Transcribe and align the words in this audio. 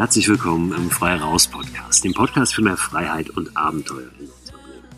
Herzlich 0.00 0.30
willkommen 0.30 0.72
im 0.72 0.90
Frei 0.90 1.16
Raus 1.16 1.46
Podcast, 1.46 2.04
dem 2.04 2.14
Podcast 2.14 2.54
für 2.54 2.62
mehr 2.62 2.78
Freiheit 2.78 3.28
und 3.28 3.54
Abenteuer 3.54 4.08
in 4.18 4.30
unserem 4.30 4.60
Leben. 4.66 4.88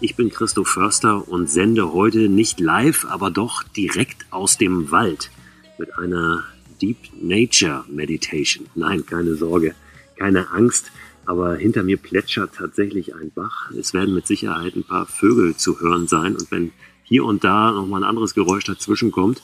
Ich 0.00 0.16
bin 0.16 0.28
Christoph 0.28 0.68
Förster 0.68 1.26
und 1.26 1.48
sende 1.48 1.94
heute 1.94 2.28
nicht 2.28 2.60
live, 2.60 3.06
aber 3.08 3.30
doch 3.30 3.62
direkt 3.62 4.26
aus 4.28 4.58
dem 4.58 4.90
Wald 4.90 5.30
mit 5.78 5.96
einer 5.96 6.44
Deep 6.82 6.98
Nature 7.22 7.86
Meditation. 7.88 8.66
Nein, 8.74 9.06
keine 9.06 9.34
Sorge, 9.34 9.74
keine 10.18 10.50
Angst, 10.50 10.92
aber 11.24 11.56
hinter 11.56 11.82
mir 11.82 11.96
plätschert 11.96 12.54
tatsächlich 12.54 13.14
ein 13.14 13.30
Bach. 13.34 13.70
Es 13.70 13.94
werden 13.94 14.14
mit 14.14 14.26
Sicherheit 14.26 14.76
ein 14.76 14.84
paar 14.84 15.06
Vögel 15.06 15.56
zu 15.56 15.80
hören 15.80 16.06
sein 16.06 16.36
und 16.36 16.50
wenn 16.50 16.72
hier 17.02 17.24
und 17.24 17.44
da 17.44 17.72
nochmal 17.72 18.04
ein 18.04 18.10
anderes 18.10 18.34
Geräusch 18.34 18.64
dazwischen 18.64 19.10
kommt, 19.10 19.40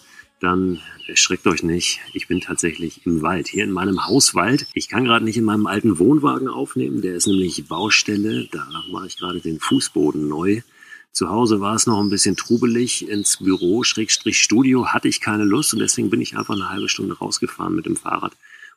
dann 0.47 0.81
erschreckt 1.09 1.47
euch 1.49 1.65
nicht. 1.65 2.01
Ich 2.13 2.29
bin 2.29 2.41
tatsächlich 2.41 3.05
im 3.05 3.21
Wald, 3.21 3.49
hier 3.49 3.65
in 3.65 3.73
meinem 3.73 4.07
Hauswald. 4.07 4.67
Ich 4.75 4.89
kann 4.89 5.05
gerade 5.05 5.25
nicht 5.25 5.37
in 5.37 5.45
meinem 5.45 5.67
alten 5.67 5.99
Wohnwagen 5.99 6.49
aufnehmen, 6.49 7.03
der 7.03 7.17
ist 7.17 7.27
nämlich 7.27 7.67
Baustelle. 7.67 8.49
Da 8.53 8.67
mache 8.93 9.09
ich 9.09 9.19
gerade 9.19 9.41
den 9.41 9.59
Fußboden 9.59 10.29
neu. 10.29 10.63
Zu 11.11 11.31
Hause 11.31 11.61
war 11.61 11.75
es 11.75 11.87
noch 11.87 12.01
ein 12.01 12.11
bisschen 12.11 12.37
trubelig. 12.37 13.09
Ins 13.09 13.39
Büro, 13.39 13.83
Schrägstrich 13.83 14.41
Studio, 14.41 14.87
hatte 14.87 15.09
ich 15.09 15.21
keine 15.21 15.45
Lust 15.45 15.73
und 15.73 15.81
deswegen 15.81 16.11
bin 16.11 16.21
ich 16.21 16.37
einfach 16.37 16.55
eine 16.55 16.71
halbe 16.71 16.89
Stunde 16.89 17.19
rausgefahren 17.19 17.75
mit 17.75 17.87
dem 17.87 17.97
Fahrrad 17.97 18.33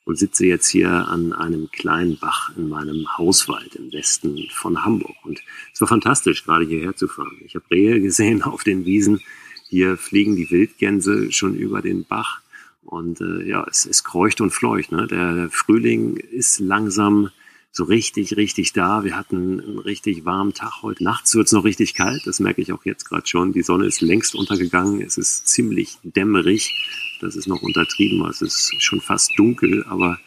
und 0.05 0.17
sitze 0.17 0.47
jetzt 0.47 0.69
hier 0.69 0.89
an 0.89 1.33
einem 1.33 1.69
kleinen 1.71 2.17
Bach 2.17 2.51
in 2.57 2.67
meinem 2.67 3.15
Hauswald 3.17 3.75
im 3.75 3.91
Westen 3.91 4.39
von 4.51 4.83
Hamburg. 4.83 5.15
Und 5.23 5.39
es 5.71 5.81
war 5.81 5.87
fantastisch, 5.87 6.45
gerade 6.45 6.65
hierher 6.65 6.95
zu 6.95 7.07
fahren. 7.07 7.37
Ich 7.45 7.53
habe 7.53 7.65
Rehe 7.69 8.01
gesehen 8.01 8.41
auf 8.41 8.63
den 8.63 8.85
Wiesen. 8.85 9.21
Hier 9.69 9.97
fliegen 9.97 10.35
die 10.35 10.49
Wildgänse 10.49 11.31
schon 11.31 11.53
über 11.53 11.83
den 11.83 12.03
Bach. 12.03 12.41
Und 12.81 13.21
äh, 13.21 13.47
ja, 13.47 13.63
es, 13.69 13.85
es 13.85 14.03
kreucht 14.03 14.41
und 14.41 14.49
fleucht. 14.49 14.91
Ne? 14.91 15.05
Der, 15.05 15.49
Frühling 15.51 16.17
ist 16.17 16.59
langsam 16.59 17.29
so 17.71 17.83
richtig, 17.83 18.35
richtig 18.35 18.73
da. 18.73 19.03
Wir 19.03 19.15
hatten 19.15 19.61
einen 19.61 19.77
richtig 19.77 20.25
warmen 20.25 20.55
Tag 20.55 20.81
heute. 20.81 21.03
Nachts 21.03 21.35
wird 21.35 21.45
es 21.45 21.53
noch 21.53 21.65
richtig 21.65 21.93
kalt. 21.93 22.25
Das 22.25 22.39
merke 22.39 22.63
ich 22.63 22.73
auch 22.73 22.83
jetzt 22.83 23.05
gerade 23.05 23.27
schon. 23.27 23.53
Die 23.53 23.61
Sonne 23.61 23.85
ist 23.85 24.01
längst 24.01 24.33
untergegangen. 24.33 25.03
Es 25.03 25.19
ist 25.19 25.47
ziemlich 25.47 25.99
dämmerig. 26.01 26.73
Das 27.21 27.35
ist 27.35 27.47
noch 27.47 27.61
untertrieben. 27.61 28.25
Es 28.25 28.41
ist 28.41 28.73
schon 28.81 29.01
fast 29.01 29.37
dunkel. 29.37 29.85
Aber 29.87 30.19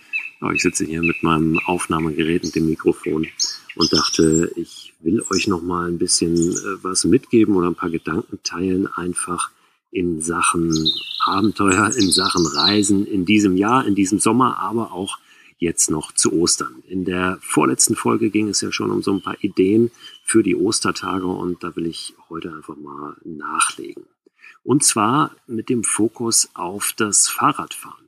ja, 0.42 0.50
ich 0.50 0.62
sitze 0.62 0.84
hier 0.84 1.02
mit 1.02 1.22
meinem 1.22 1.58
Aufnahmegerät 1.66 2.44
und 2.44 2.54
dem 2.54 2.68
Mikrofon 2.68 3.28
und 3.76 3.92
dachte, 3.92 4.50
ich 4.56 4.92
will 5.00 5.22
euch 5.30 5.46
noch 5.46 5.62
mal 5.62 5.88
ein 5.88 5.98
bisschen 5.98 6.36
äh, 6.36 6.82
was 6.82 7.04
mitgeben 7.04 7.54
oder 7.54 7.68
ein 7.68 7.74
paar 7.74 7.90
Gedanken 7.90 8.40
teilen, 8.42 8.86
einfach 8.86 9.50
in 9.90 10.20
Sachen 10.20 10.90
Abenteuer, 11.24 11.92
in 11.96 12.10
Sachen 12.10 12.46
Reisen 12.46 13.06
in 13.06 13.24
diesem 13.24 13.56
Jahr, 13.56 13.86
in 13.86 13.94
diesem 13.94 14.18
Sommer, 14.18 14.58
aber 14.58 14.92
auch 14.92 15.18
jetzt 15.58 15.90
noch 15.90 16.12
zu 16.12 16.32
Ostern. 16.32 16.82
In 16.88 17.04
der 17.04 17.38
vorletzten 17.40 17.94
Folge 17.94 18.30
ging 18.30 18.48
es 18.48 18.60
ja 18.62 18.72
schon 18.72 18.90
um 18.90 19.02
so 19.02 19.12
ein 19.12 19.22
paar 19.22 19.36
Ideen 19.42 19.92
für 20.24 20.42
die 20.42 20.56
Ostertage 20.56 21.26
und 21.26 21.62
da 21.62 21.76
will 21.76 21.86
ich 21.86 22.14
heute 22.28 22.52
einfach 22.52 22.76
mal 22.76 23.16
nachlegen. 23.24 24.04
Und 24.64 24.82
zwar 24.82 25.36
mit 25.46 25.68
dem 25.68 25.84
Fokus 25.84 26.48
auf 26.54 26.92
das 26.96 27.28
Fahrradfahren. 27.28 28.01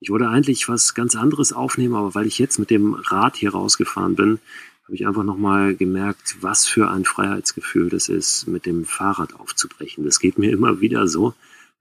Ich 0.00 0.10
wollte 0.10 0.28
eigentlich 0.28 0.68
was 0.68 0.94
ganz 0.94 1.16
anderes 1.16 1.52
aufnehmen, 1.52 1.94
aber 1.94 2.14
weil 2.14 2.26
ich 2.26 2.38
jetzt 2.38 2.58
mit 2.58 2.70
dem 2.70 2.94
Rad 2.94 3.36
hier 3.36 3.52
rausgefahren 3.52 4.14
bin, 4.14 4.38
habe 4.84 4.94
ich 4.94 5.06
einfach 5.06 5.24
nochmal 5.24 5.74
gemerkt, 5.74 6.36
was 6.40 6.66
für 6.66 6.90
ein 6.90 7.04
Freiheitsgefühl 7.04 7.88
das 7.88 8.08
ist, 8.08 8.46
mit 8.46 8.66
dem 8.66 8.84
Fahrrad 8.84 9.34
aufzubrechen. 9.34 10.04
Das 10.04 10.20
geht 10.20 10.38
mir 10.38 10.52
immer 10.52 10.80
wieder 10.80 11.08
so, 11.08 11.34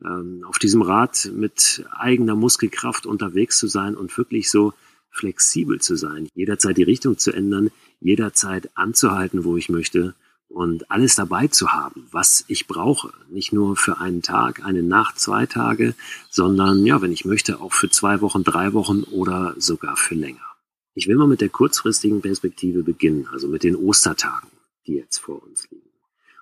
ähm, 0.03 0.43
auf 0.47 0.57
diesem 0.57 0.81
Rad 0.81 1.29
mit 1.33 1.85
eigener 1.91 2.35
Muskelkraft 2.35 3.05
unterwegs 3.05 3.57
zu 3.57 3.67
sein 3.67 3.95
und 3.95 4.17
wirklich 4.17 4.49
so 4.49 4.73
flexibel 5.11 5.79
zu 5.79 5.95
sein, 5.95 6.27
jederzeit 6.33 6.77
die 6.77 6.83
Richtung 6.83 7.17
zu 7.17 7.31
ändern, 7.31 7.69
jederzeit 8.01 8.69
anzuhalten, 8.75 9.43
wo 9.43 9.55
ich 9.55 9.69
möchte 9.69 10.15
und 10.55 10.89
alles 10.89 11.15
dabei 11.15 11.49
zu 11.49 11.73
haben, 11.73 12.07
was 12.11 12.45
ich 12.47 12.65
brauche. 12.65 13.11
Nicht 13.29 13.51
nur 13.51 13.75
für 13.75 13.99
einen 13.99 14.21
Tag, 14.21 14.63
eine 14.63 14.83
Nacht, 14.83 15.19
zwei 15.19 15.45
Tage, 15.45 15.95
sondern 16.29 16.85
ja, 16.85 17.01
wenn 17.01 17.11
ich 17.11 17.25
möchte, 17.25 17.59
auch 17.59 17.73
für 17.73 17.89
zwei 17.89 18.21
Wochen, 18.21 18.45
drei 18.45 18.71
Wochen 18.71 19.03
oder 19.03 19.53
sogar 19.57 19.97
für 19.97 20.15
länger. 20.15 20.47
Ich 20.93 21.09
will 21.09 21.17
mal 21.17 21.27
mit 21.27 21.41
der 21.41 21.49
kurzfristigen 21.49 22.21
Perspektive 22.21 22.83
beginnen, 22.83 23.27
also 23.33 23.49
mit 23.49 23.63
den 23.63 23.75
Ostertagen, 23.75 24.47
die 24.87 24.93
jetzt 24.93 25.17
vor 25.17 25.43
uns 25.43 25.69
liegen. 25.69 25.89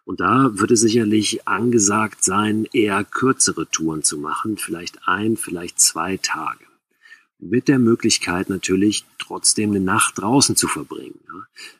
Und 0.05 0.19
da 0.19 0.51
würde 0.59 0.77
sicherlich 0.77 1.47
angesagt 1.47 2.23
sein, 2.23 2.67
eher 2.71 3.03
kürzere 3.03 3.67
Touren 3.67 4.03
zu 4.03 4.19
machen, 4.19 4.57
vielleicht 4.57 5.07
ein, 5.07 5.37
vielleicht 5.37 5.79
zwei 5.79 6.17
Tage. 6.17 6.65
Mit 7.49 7.67
der 7.67 7.79
Möglichkeit 7.79 8.49
natürlich 8.49 9.05
trotzdem 9.19 9.71
eine 9.71 9.81
Nacht 9.81 10.19
draußen 10.19 10.55
zu 10.55 10.67
verbringen. 10.67 11.19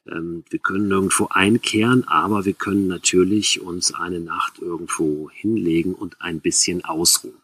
Ähm, 0.07 0.43
wir 0.49 0.59
können 0.59 0.91
irgendwo 0.91 1.27
einkehren, 1.29 2.07
aber 2.07 2.45
wir 2.45 2.53
können 2.53 2.87
natürlich 2.87 3.61
uns 3.61 3.93
eine 3.93 4.19
Nacht 4.19 4.59
irgendwo 4.59 5.29
hinlegen 5.31 5.93
und 5.93 6.21
ein 6.21 6.39
bisschen 6.39 6.83
ausruhen. 6.83 7.42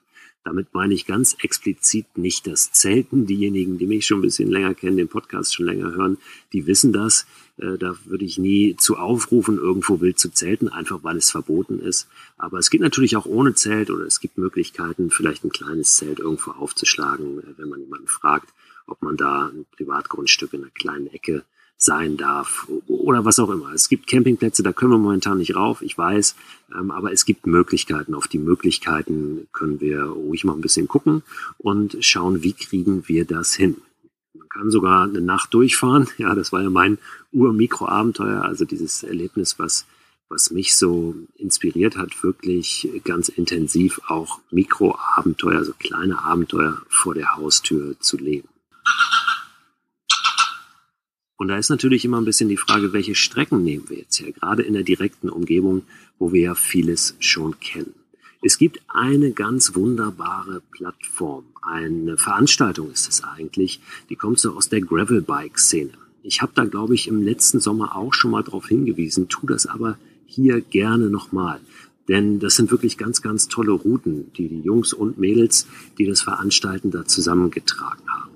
Damit 0.50 0.74
meine 0.74 0.96
ich 0.96 1.06
ganz 1.06 1.38
explizit 1.44 2.18
nicht 2.18 2.48
das 2.48 2.72
Zelten. 2.72 3.28
Diejenigen, 3.28 3.78
die 3.78 3.86
mich 3.86 4.08
schon 4.08 4.18
ein 4.18 4.24
bisschen 4.24 4.50
länger 4.50 4.74
kennen, 4.74 4.98
den 4.98 5.08
Podcast 5.08 5.54
schon 5.54 5.68
länger 5.68 5.92
hören, 5.92 6.18
die 6.54 6.66
wissen 6.66 6.92
das. 6.92 7.28
Äh, 7.58 7.78
da 7.78 7.96
würde 8.06 8.26
ich 8.26 8.40
nie 8.40 8.76
zu 8.76 8.98
aufrufen, 8.98 9.60
irgendwo 9.60 10.02
wild 10.02 10.18
zu 10.18 10.32
zelten, 10.32 10.68
einfach 10.68 11.04
weil 11.04 11.18
es 11.18 11.30
verboten 11.30 11.80
ist. 11.80 12.08
Aber 12.40 12.58
es 12.58 12.72
geht 12.72 12.82
natürlich 12.82 13.16
auch 13.16 13.28
ohne 13.28 13.54
Zelt 13.54 13.92
oder 13.92 14.06
es 14.06 14.22
gibt 14.22 14.40
Möglichkeiten, 14.40 15.12
vielleicht 15.12 15.44
ein 15.44 15.52
kleines 15.52 15.98
Zelt 15.98 16.18
irgendwo 16.18 16.50
aufzuschlagen, 16.50 17.42
äh, 17.42 17.44
wenn 17.58 17.70
man 17.70 17.82
jemanden 17.82 18.08
fragt, 18.08 18.52
ob 18.88 19.04
man 19.04 19.18
da 19.18 19.50
ein 19.50 19.68
Privatgrundstück 19.78 20.54
in 20.54 20.64
einer 20.64 20.72
kleinen 20.72 21.14
Ecke 21.14 21.44
sein 21.82 22.18
darf 22.18 22.68
oder 22.88 23.24
was 23.24 23.40
auch 23.40 23.50
immer. 23.50 23.72
Es 23.74 23.88
gibt 23.88 24.06
Campingplätze, 24.06 24.64
da 24.64 24.74
können 24.74 24.92
wir 24.92 24.98
momentan 24.98 25.38
nicht 25.38 25.56
rauf, 25.56 25.82
ich 25.82 25.98
weiß, 25.98 26.36
ähm, 26.78 26.92
aber 26.92 27.14
es 27.14 27.24
gibt 27.24 27.48
Möglichkeiten. 27.48 28.14
Auf 28.14 28.28
die 28.28 28.38
Möglichkeiten 28.38 29.48
können 29.54 29.80
wir 29.80 30.04
ruhig 30.04 30.44
mal 30.44 30.54
ein 30.54 30.62
bisschen 30.62 30.90
gucken 30.90 31.24
und 31.58 31.98
schauen, 32.02 32.44
wie 32.44 32.52
kriegen 32.52 33.08
wir 33.08 33.24
das 33.24 33.54
hin. 33.56 33.78
Man 34.34 34.50
kann 34.50 34.72
sogar 34.72 35.04
eine 35.04 35.22
Nacht 35.22 35.54
durchfahren. 35.54 36.08
Ja, 36.18 36.36
das 36.36 36.52
war 36.52 36.62
ja 36.62 36.70
mein 36.70 36.98
Ur-Mikro-Abenteuer, 37.32 38.44
also 38.44 38.66
dieses 38.66 39.04
Erlebnis, 39.04 39.58
was, 39.58 39.86
was 40.28 40.52
mich 40.52 40.76
so 40.76 41.16
inspiriert 41.38 41.96
hat, 41.96 42.24
wirklich 42.24 42.90
ganz 43.06 43.30
intensiv 43.30 44.02
auch 44.08 44.42
Mikro-Abenteuer, 44.52 45.60
also 45.60 45.72
kleine 45.80 46.26
Abenteuer 46.26 46.82
vor 46.90 47.14
der 47.14 47.38
Haustür 47.38 47.98
zu 48.02 48.18
leben. 48.18 48.50
Und 51.40 51.48
da 51.48 51.58
ist 51.58 51.70
natürlich 51.70 52.04
immer 52.04 52.20
ein 52.20 52.26
bisschen 52.26 52.50
die 52.50 52.58
Frage, 52.58 52.92
welche 52.92 53.16
Strecken 53.16 53.64
nehmen 53.64 53.86
wir 53.88 54.00
jetzt 54.00 54.20
her, 54.20 54.34
gerade 54.34 54.62
in 54.62 54.74
der 54.74 54.84
direkten 54.84 55.30
Umgebung, 55.30 55.84
wo 56.20 56.34
wir 56.34 56.42
ja 56.42 56.54
vieles 56.54 57.16
schon 57.20 57.58
kennen. 57.62 57.94
Es 58.42 58.58
gibt 58.58 58.82
eine 58.90 59.32
ganz 59.32 59.74
wunderbare 59.74 60.62
Plattform, 60.72 61.46
eine 61.62 62.18
Veranstaltung 62.18 62.92
ist 62.92 63.08
es 63.08 63.24
eigentlich, 63.24 63.80
die 64.10 64.18
kommt 64.18 64.40
so 64.40 64.54
aus 64.54 64.68
der 64.68 64.82
Gravelbike-Szene. 64.82 65.92
Ich 66.24 66.42
habe 66.42 66.52
da, 66.56 66.66
glaube 66.66 66.94
ich, 66.94 67.08
im 67.08 67.24
letzten 67.24 67.62
Sommer 67.62 67.96
auch 67.96 68.14
schon 68.14 68.32
mal 68.32 68.44
darauf 68.44 68.68
hingewiesen, 68.68 69.30
tu 69.30 69.48
das 69.48 69.66
aber 69.66 69.98
hier 70.26 70.60
gerne 70.60 71.10
nochmal. 71.10 71.62
Denn 72.10 72.40
das 72.40 72.58
sind 72.58 72.70
wirklich 72.70 72.98
ganz, 72.98 73.22
ganz 73.22 73.48
tolle 73.48 73.72
Routen, 73.72 74.34
die 74.34 74.50
die 74.50 74.62
Jungs 74.62 74.92
und 74.92 75.18
Mädels, 75.18 75.68
die 75.98 76.06
das 76.06 76.22
veranstalten, 76.22 76.92
da 76.92 77.06
zusammengetragen 77.06 78.10
haben. 78.10 78.29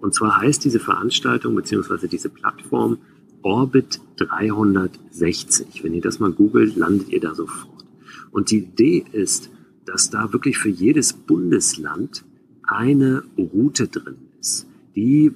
Und 0.00 0.14
zwar 0.14 0.40
heißt 0.40 0.64
diese 0.64 0.80
Veranstaltung 0.80 1.54
bzw. 1.54 2.08
diese 2.08 2.28
Plattform 2.28 2.98
Orbit 3.42 4.00
360. 4.16 5.82
Wenn 5.82 5.94
ihr 5.94 6.02
das 6.02 6.18
mal 6.18 6.32
googelt, 6.32 6.76
landet 6.76 7.08
ihr 7.10 7.20
da 7.20 7.34
sofort. 7.34 7.84
Und 8.30 8.50
die 8.50 8.58
Idee 8.58 9.04
ist, 9.12 9.50
dass 9.84 10.10
da 10.10 10.32
wirklich 10.32 10.58
für 10.58 10.68
jedes 10.68 11.12
Bundesland 11.12 12.24
eine 12.62 13.22
Route 13.38 13.88
drin 13.88 14.16
ist, 14.38 14.66
die 14.94 15.32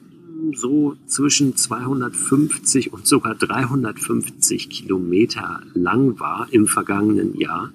so 0.54 0.96
zwischen 1.06 1.56
250 1.56 2.92
und 2.92 3.06
sogar 3.06 3.34
350 3.34 4.68
Kilometer 4.68 5.62
lang 5.74 6.18
war 6.20 6.48
im 6.50 6.66
vergangenen 6.66 7.34
Jahr 7.34 7.72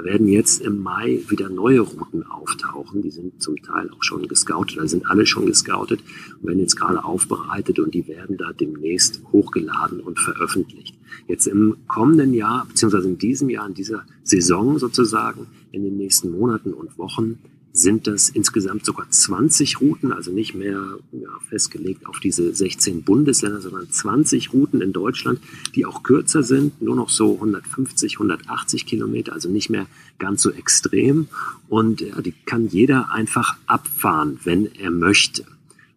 da 0.00 0.06
werden 0.06 0.28
jetzt 0.28 0.62
im 0.62 0.82
Mai 0.82 1.20
wieder 1.28 1.50
neue 1.50 1.80
Routen 1.80 2.22
auftauchen. 2.22 3.02
Die 3.02 3.10
sind 3.10 3.42
zum 3.42 3.56
Teil 3.56 3.90
auch 3.90 4.02
schon 4.02 4.26
gescoutet, 4.28 4.78
da 4.78 4.88
sind 4.88 5.10
alle 5.10 5.26
schon 5.26 5.44
gescoutet 5.44 6.02
und 6.40 6.48
werden 6.48 6.60
jetzt 6.60 6.76
gerade 6.76 7.04
aufbereitet 7.04 7.78
und 7.78 7.92
die 7.92 8.08
werden 8.08 8.38
da 8.38 8.52
demnächst 8.54 9.22
hochgeladen 9.30 10.00
und 10.00 10.18
veröffentlicht. 10.18 10.94
Jetzt 11.28 11.46
im 11.46 11.76
kommenden 11.86 12.32
Jahr, 12.32 12.64
beziehungsweise 12.66 13.08
in 13.08 13.18
diesem 13.18 13.50
Jahr, 13.50 13.68
in 13.68 13.74
dieser 13.74 14.06
Saison 14.22 14.78
sozusagen, 14.78 15.48
in 15.70 15.84
den 15.84 15.98
nächsten 15.98 16.30
Monaten 16.30 16.72
und 16.72 16.96
Wochen, 16.96 17.38
sind 17.72 18.06
das 18.06 18.28
insgesamt 18.28 18.84
sogar 18.84 19.08
20 19.08 19.80
Routen, 19.80 20.12
also 20.12 20.32
nicht 20.32 20.54
mehr 20.54 20.98
ja, 21.12 21.28
festgelegt 21.48 22.06
auf 22.06 22.18
diese 22.20 22.54
16 22.54 23.02
Bundesländer, 23.02 23.60
sondern 23.60 23.90
20 23.90 24.52
Routen 24.52 24.80
in 24.80 24.92
Deutschland, 24.92 25.40
die 25.74 25.86
auch 25.86 26.02
kürzer 26.02 26.42
sind, 26.42 26.82
nur 26.82 26.96
noch 26.96 27.10
so 27.10 27.34
150, 27.34 28.14
180 28.14 28.86
Kilometer, 28.86 29.32
also 29.32 29.48
nicht 29.48 29.70
mehr 29.70 29.86
ganz 30.18 30.42
so 30.42 30.50
extrem. 30.50 31.28
Und 31.68 32.00
ja, 32.00 32.20
die 32.20 32.34
kann 32.46 32.66
jeder 32.68 33.12
einfach 33.12 33.56
abfahren, 33.66 34.40
wenn 34.44 34.66
er 34.74 34.90
möchte. 34.90 35.44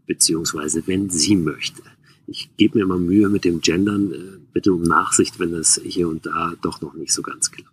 beziehungsweise 0.05 0.83
wenn 0.85 1.09
sie 1.09 1.35
möchte. 1.35 1.81
Ich 2.27 2.49
gebe 2.57 2.77
mir 2.77 2.83
immer 2.83 2.97
Mühe 2.97 3.29
mit 3.29 3.45
dem 3.45 3.61
Gendern, 3.61 4.11
äh, 4.11 4.17
bitte 4.53 4.73
um 4.73 4.81
Nachsicht, 4.83 5.39
wenn 5.39 5.51
das 5.51 5.79
hier 5.83 6.07
und 6.07 6.25
da 6.25 6.53
doch 6.61 6.81
noch 6.81 6.93
nicht 6.93 7.13
so 7.13 7.21
ganz 7.21 7.51
klappt. 7.51 7.72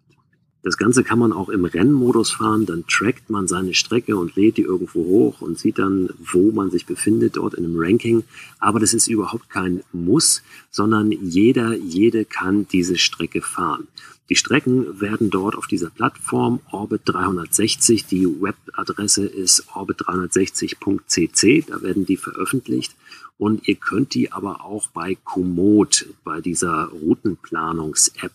Das 0.63 0.77
Ganze 0.77 1.05
kann 1.05 1.19
man 1.19 1.33
auch 1.33 1.49
im 1.49 1.65
Rennmodus 1.65 2.33
fahren, 2.33 2.67
dann 2.67 2.85
trackt 2.87 3.31
man 3.31 3.49
seine 3.49 3.73
Strecke 3.73 4.17
und 4.17 4.37
lädt 4.37 4.59
die 4.59 4.63
irgendwo 4.63 5.05
hoch 5.05 5.41
und 5.41 5.59
sieht 5.59 5.79
dann, 5.79 6.11
wo 6.19 6.53
man 6.53 6.71
sich 6.71 6.85
befindet 6.85 7.37
dort 7.37 7.55
in 7.55 7.65
einem 7.65 7.77
Ranking. 7.79 8.25
Aber 8.59 8.79
das 8.79 8.93
ist 8.93 9.09
überhaupt 9.09 9.49
kein 9.49 9.83
Muss, 9.93 10.43
sondern 10.71 11.13
jeder, 11.13 11.75
jede 11.75 12.27
kann 12.27 12.69
diese 12.69 12.99
Strecke 12.99 13.41
fahren. 13.41 13.89
Die 14.29 14.37
Strecken 14.37 15.01
werden 15.01 15.31
dort 15.31 15.57
auf 15.57 15.67
dieser 15.67 15.91
Plattform 15.91 16.61
Orbit 16.71 17.03
360, 17.07 18.07
die 18.07 18.27
Webadresse 18.27 19.27
ist 19.27 19.67
orbit360.cc, 19.71 21.65
da 21.67 21.83
werden 21.83 22.07
die 22.07 22.17
veröffentlicht 22.17 22.95
und 23.39 23.67
ihr 23.67 23.75
könnt 23.75 24.15
die 24.15 24.31
aber 24.31 24.65
auch 24.65 24.87
bei 24.89 25.17
Komoot, 25.25 26.07
bei 26.23 26.41
dieser 26.41 26.91
Routenplanungs-App 26.93 28.33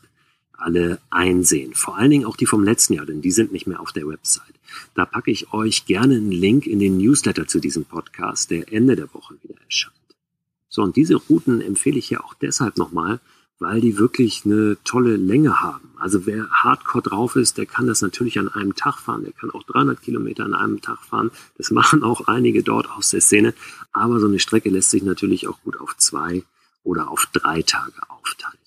alle 0.58 1.00
einsehen. 1.10 1.74
Vor 1.74 1.98
allen 1.98 2.12
Dingen 2.12 2.26
auch 2.26 2.38
die 2.38 2.46
vom 2.46 2.64
letzten 2.64 2.94
Jahr, 2.94 3.06
denn 3.06 3.22
die 3.22 3.32
sind 3.32 3.52
nicht 3.52 3.68
mehr 3.68 3.80
auf 3.80 3.92
der 3.92 4.08
Website. 4.08 4.56
Da 4.94 5.06
packe 5.06 5.32
ich 5.32 5.54
euch 5.54 5.86
gerne 5.86 6.16
einen 6.16 6.32
Link 6.32 6.68
in 6.68 6.80
den 6.80 6.98
Newsletter 6.98 7.48
zu 7.48 7.60
diesem 7.60 7.86
Podcast, 7.86 8.52
der 8.52 8.72
Ende 8.72 8.96
der 8.96 9.14
Woche 9.14 9.36
wieder 9.44 9.60
erscheint. 9.64 9.94
So, 10.70 10.82
und 10.82 10.96
diese 10.96 11.16
Routen 11.16 11.62
empfehle 11.62 11.98
ich 11.98 12.10
ja 12.10 12.24
auch 12.24 12.34
deshalb 12.34 12.78
nochmal, 12.78 13.20
weil 13.60 13.80
die 13.80 13.98
wirklich 13.98 14.44
eine 14.46 14.78
tolle 14.84 15.16
Länge 15.16 15.62
haben. 15.62 15.92
Also 15.98 16.26
wer 16.26 16.50
hardcore 16.50 17.04
drauf 17.04 17.38
ist, 17.38 17.58
der 17.58 17.66
kann 17.66 17.88
das 17.88 18.02
natürlich 18.02 18.38
an 18.38 18.50
einem 18.50 18.76
Tag 18.76 19.00
fahren. 19.00 19.24
Der 19.24 19.32
kann 19.32 19.52
auch 19.52 19.64
300 19.64 20.02
Kilometer 20.02 20.44
an 20.44 20.54
einem 20.54 20.82
Tag 20.82 21.00
fahren. 21.00 21.32
Das 21.58 21.72
machen 21.80 22.04
auch 22.04 22.28
einige 22.28 22.64
dort 22.64 22.90
aus 22.90 23.12
der 23.12 23.22
Szene. 23.22 23.54
Aber 23.94 24.20
so 24.20 24.28
eine 24.28 24.40
Strecke 24.40 24.70
lässt 24.70 24.90
sich 24.90 25.04
natürlich 25.04 25.48
auch 25.48 25.62
gut 25.62 25.80
auf 25.80 25.96
zwei 25.96 26.44
oder 26.84 27.10
auf 27.10 27.28
drei 27.32 27.62
Tage 27.62 27.94
aufteilen 28.10 28.65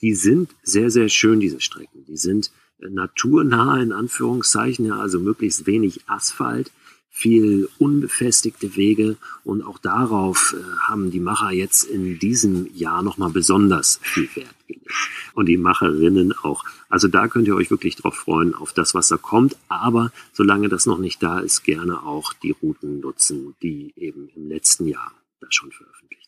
die 0.00 0.14
sind 0.14 0.54
sehr, 0.62 0.90
sehr 0.90 1.08
schön, 1.08 1.40
diese 1.40 1.60
Strecken. 1.60 2.04
Die 2.06 2.16
sind 2.16 2.52
äh, 2.80 2.88
naturnah 2.88 3.80
in 3.82 3.92
Anführungszeichen, 3.92 4.86
ja, 4.86 4.98
also 4.98 5.18
möglichst 5.18 5.66
wenig 5.66 6.00
Asphalt, 6.06 6.70
viel 7.10 7.68
unbefestigte 7.78 8.76
Wege 8.76 9.16
und 9.42 9.62
auch 9.62 9.78
darauf 9.78 10.54
äh, 10.56 10.62
haben 10.88 11.10
die 11.10 11.20
Macher 11.20 11.50
jetzt 11.50 11.82
in 11.82 12.18
diesem 12.18 12.72
Jahr 12.74 13.02
nochmal 13.02 13.30
besonders 13.30 13.98
viel 14.02 14.28
Wert 14.36 14.54
gelegt. 14.66 14.92
Und 15.34 15.46
die 15.46 15.56
Macherinnen 15.56 16.32
auch. 16.32 16.64
Also 16.88 17.08
da 17.08 17.28
könnt 17.28 17.48
ihr 17.48 17.56
euch 17.56 17.70
wirklich 17.70 17.96
drauf 17.96 18.14
freuen, 18.14 18.54
auf 18.54 18.72
das, 18.72 18.94
was 18.94 19.08
da 19.08 19.16
kommt. 19.16 19.56
Aber 19.68 20.12
solange 20.32 20.68
das 20.68 20.86
noch 20.86 20.98
nicht 20.98 21.22
da 21.22 21.40
ist, 21.40 21.64
gerne 21.64 22.02
auch 22.02 22.32
die 22.32 22.52
Routen 22.52 23.00
nutzen, 23.00 23.54
die 23.62 23.92
eben 23.96 24.28
im 24.34 24.48
letzten 24.48 24.86
Jahr 24.86 25.12
da 25.40 25.46
schon 25.50 25.70
veröffentlicht 25.72 26.27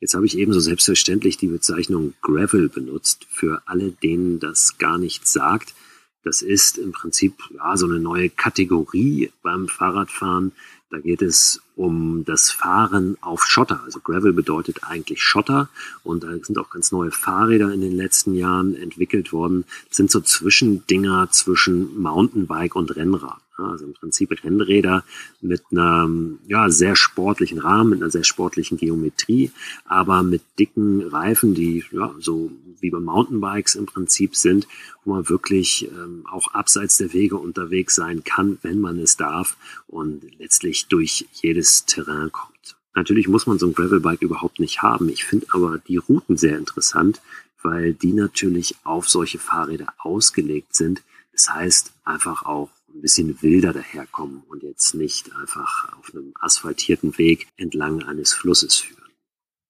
Jetzt 0.00 0.14
habe 0.14 0.26
ich 0.26 0.36
ebenso 0.36 0.60
selbstverständlich 0.60 1.38
die 1.38 1.46
Bezeichnung 1.46 2.14
Gravel 2.20 2.68
benutzt, 2.68 3.26
für 3.30 3.62
alle, 3.66 3.92
denen 3.92 4.38
das 4.40 4.78
gar 4.78 4.98
nichts 4.98 5.32
sagt. 5.32 5.74
Das 6.22 6.42
ist 6.42 6.76
im 6.76 6.92
Prinzip 6.92 7.34
ja, 7.54 7.76
so 7.76 7.86
eine 7.86 7.98
neue 7.98 8.28
Kategorie 8.28 9.30
beim 9.42 9.68
Fahrradfahren. 9.68 10.52
Da 10.90 10.98
geht 10.98 11.22
es 11.22 11.62
um 11.76 12.24
das 12.24 12.50
Fahren 12.50 13.16
auf 13.20 13.44
Schotter. 13.44 13.82
Also 13.84 14.00
Gravel 14.00 14.32
bedeutet 14.32 14.82
eigentlich 14.84 15.22
Schotter 15.22 15.68
und 16.02 16.24
da 16.24 16.28
sind 16.42 16.58
auch 16.58 16.70
ganz 16.70 16.90
neue 16.90 17.10
Fahrräder 17.10 17.72
in 17.72 17.82
den 17.82 17.94
letzten 17.94 18.34
Jahren 18.34 18.74
entwickelt 18.74 19.32
worden. 19.32 19.64
Das 19.88 19.98
sind 19.98 20.10
so 20.10 20.20
Zwischendinger 20.20 21.28
zwischen 21.30 22.00
Mountainbike 22.00 22.74
und 22.74 22.96
Rennrad. 22.96 23.40
Also 23.58 23.86
im 23.86 23.94
Prinzip 23.94 24.30
Rennräder 24.44 25.02
mit 25.40 25.62
einem 25.70 26.40
ja, 26.46 26.68
sehr 26.68 26.94
sportlichen 26.94 27.58
Rahmen, 27.58 27.90
mit 27.90 28.02
einer 28.02 28.10
sehr 28.10 28.24
sportlichen 28.24 28.76
Geometrie, 28.76 29.50
aber 29.86 30.22
mit 30.22 30.42
dicken 30.58 31.00
Reifen, 31.00 31.54
die 31.54 31.82
ja, 31.90 32.14
so 32.18 32.50
wie 32.80 32.90
bei 32.90 33.00
Mountainbikes 33.00 33.74
im 33.74 33.86
Prinzip 33.86 34.36
sind, 34.36 34.68
wo 35.04 35.14
man 35.14 35.28
wirklich 35.30 35.88
ähm, 35.90 36.26
auch 36.30 36.48
abseits 36.52 36.98
der 36.98 37.14
Wege 37.14 37.36
unterwegs 37.36 37.94
sein 37.94 38.24
kann, 38.24 38.58
wenn 38.62 38.80
man 38.80 38.98
es 38.98 39.16
darf 39.16 39.56
und 39.86 40.22
letztlich 40.38 40.86
durch 40.88 41.26
jedes 41.32 41.65
Terrain 41.86 42.30
kommt. 42.32 42.76
Natürlich 42.94 43.28
muss 43.28 43.46
man 43.46 43.58
so 43.58 43.66
ein 43.66 43.74
Gravelbike 43.74 44.22
überhaupt 44.22 44.58
nicht 44.58 44.82
haben. 44.82 45.08
Ich 45.10 45.24
finde 45.24 45.46
aber 45.52 45.78
die 45.78 45.98
Routen 45.98 46.36
sehr 46.36 46.56
interessant, 46.56 47.20
weil 47.62 47.92
die 47.92 48.12
natürlich 48.12 48.76
auf 48.84 49.08
solche 49.08 49.38
Fahrräder 49.38 49.92
ausgelegt 49.98 50.74
sind. 50.74 51.02
Das 51.32 51.52
heißt 51.52 51.92
einfach 52.04 52.44
auch 52.44 52.70
ein 52.94 53.02
bisschen 53.02 53.42
wilder 53.42 53.72
daherkommen 53.74 54.42
und 54.48 54.62
jetzt 54.62 54.94
nicht 54.94 55.34
einfach 55.36 55.92
auf 55.98 56.14
einem 56.14 56.32
asphaltierten 56.40 57.18
Weg 57.18 57.48
entlang 57.58 58.02
eines 58.02 58.32
Flusses 58.32 58.76
führen. 58.76 58.96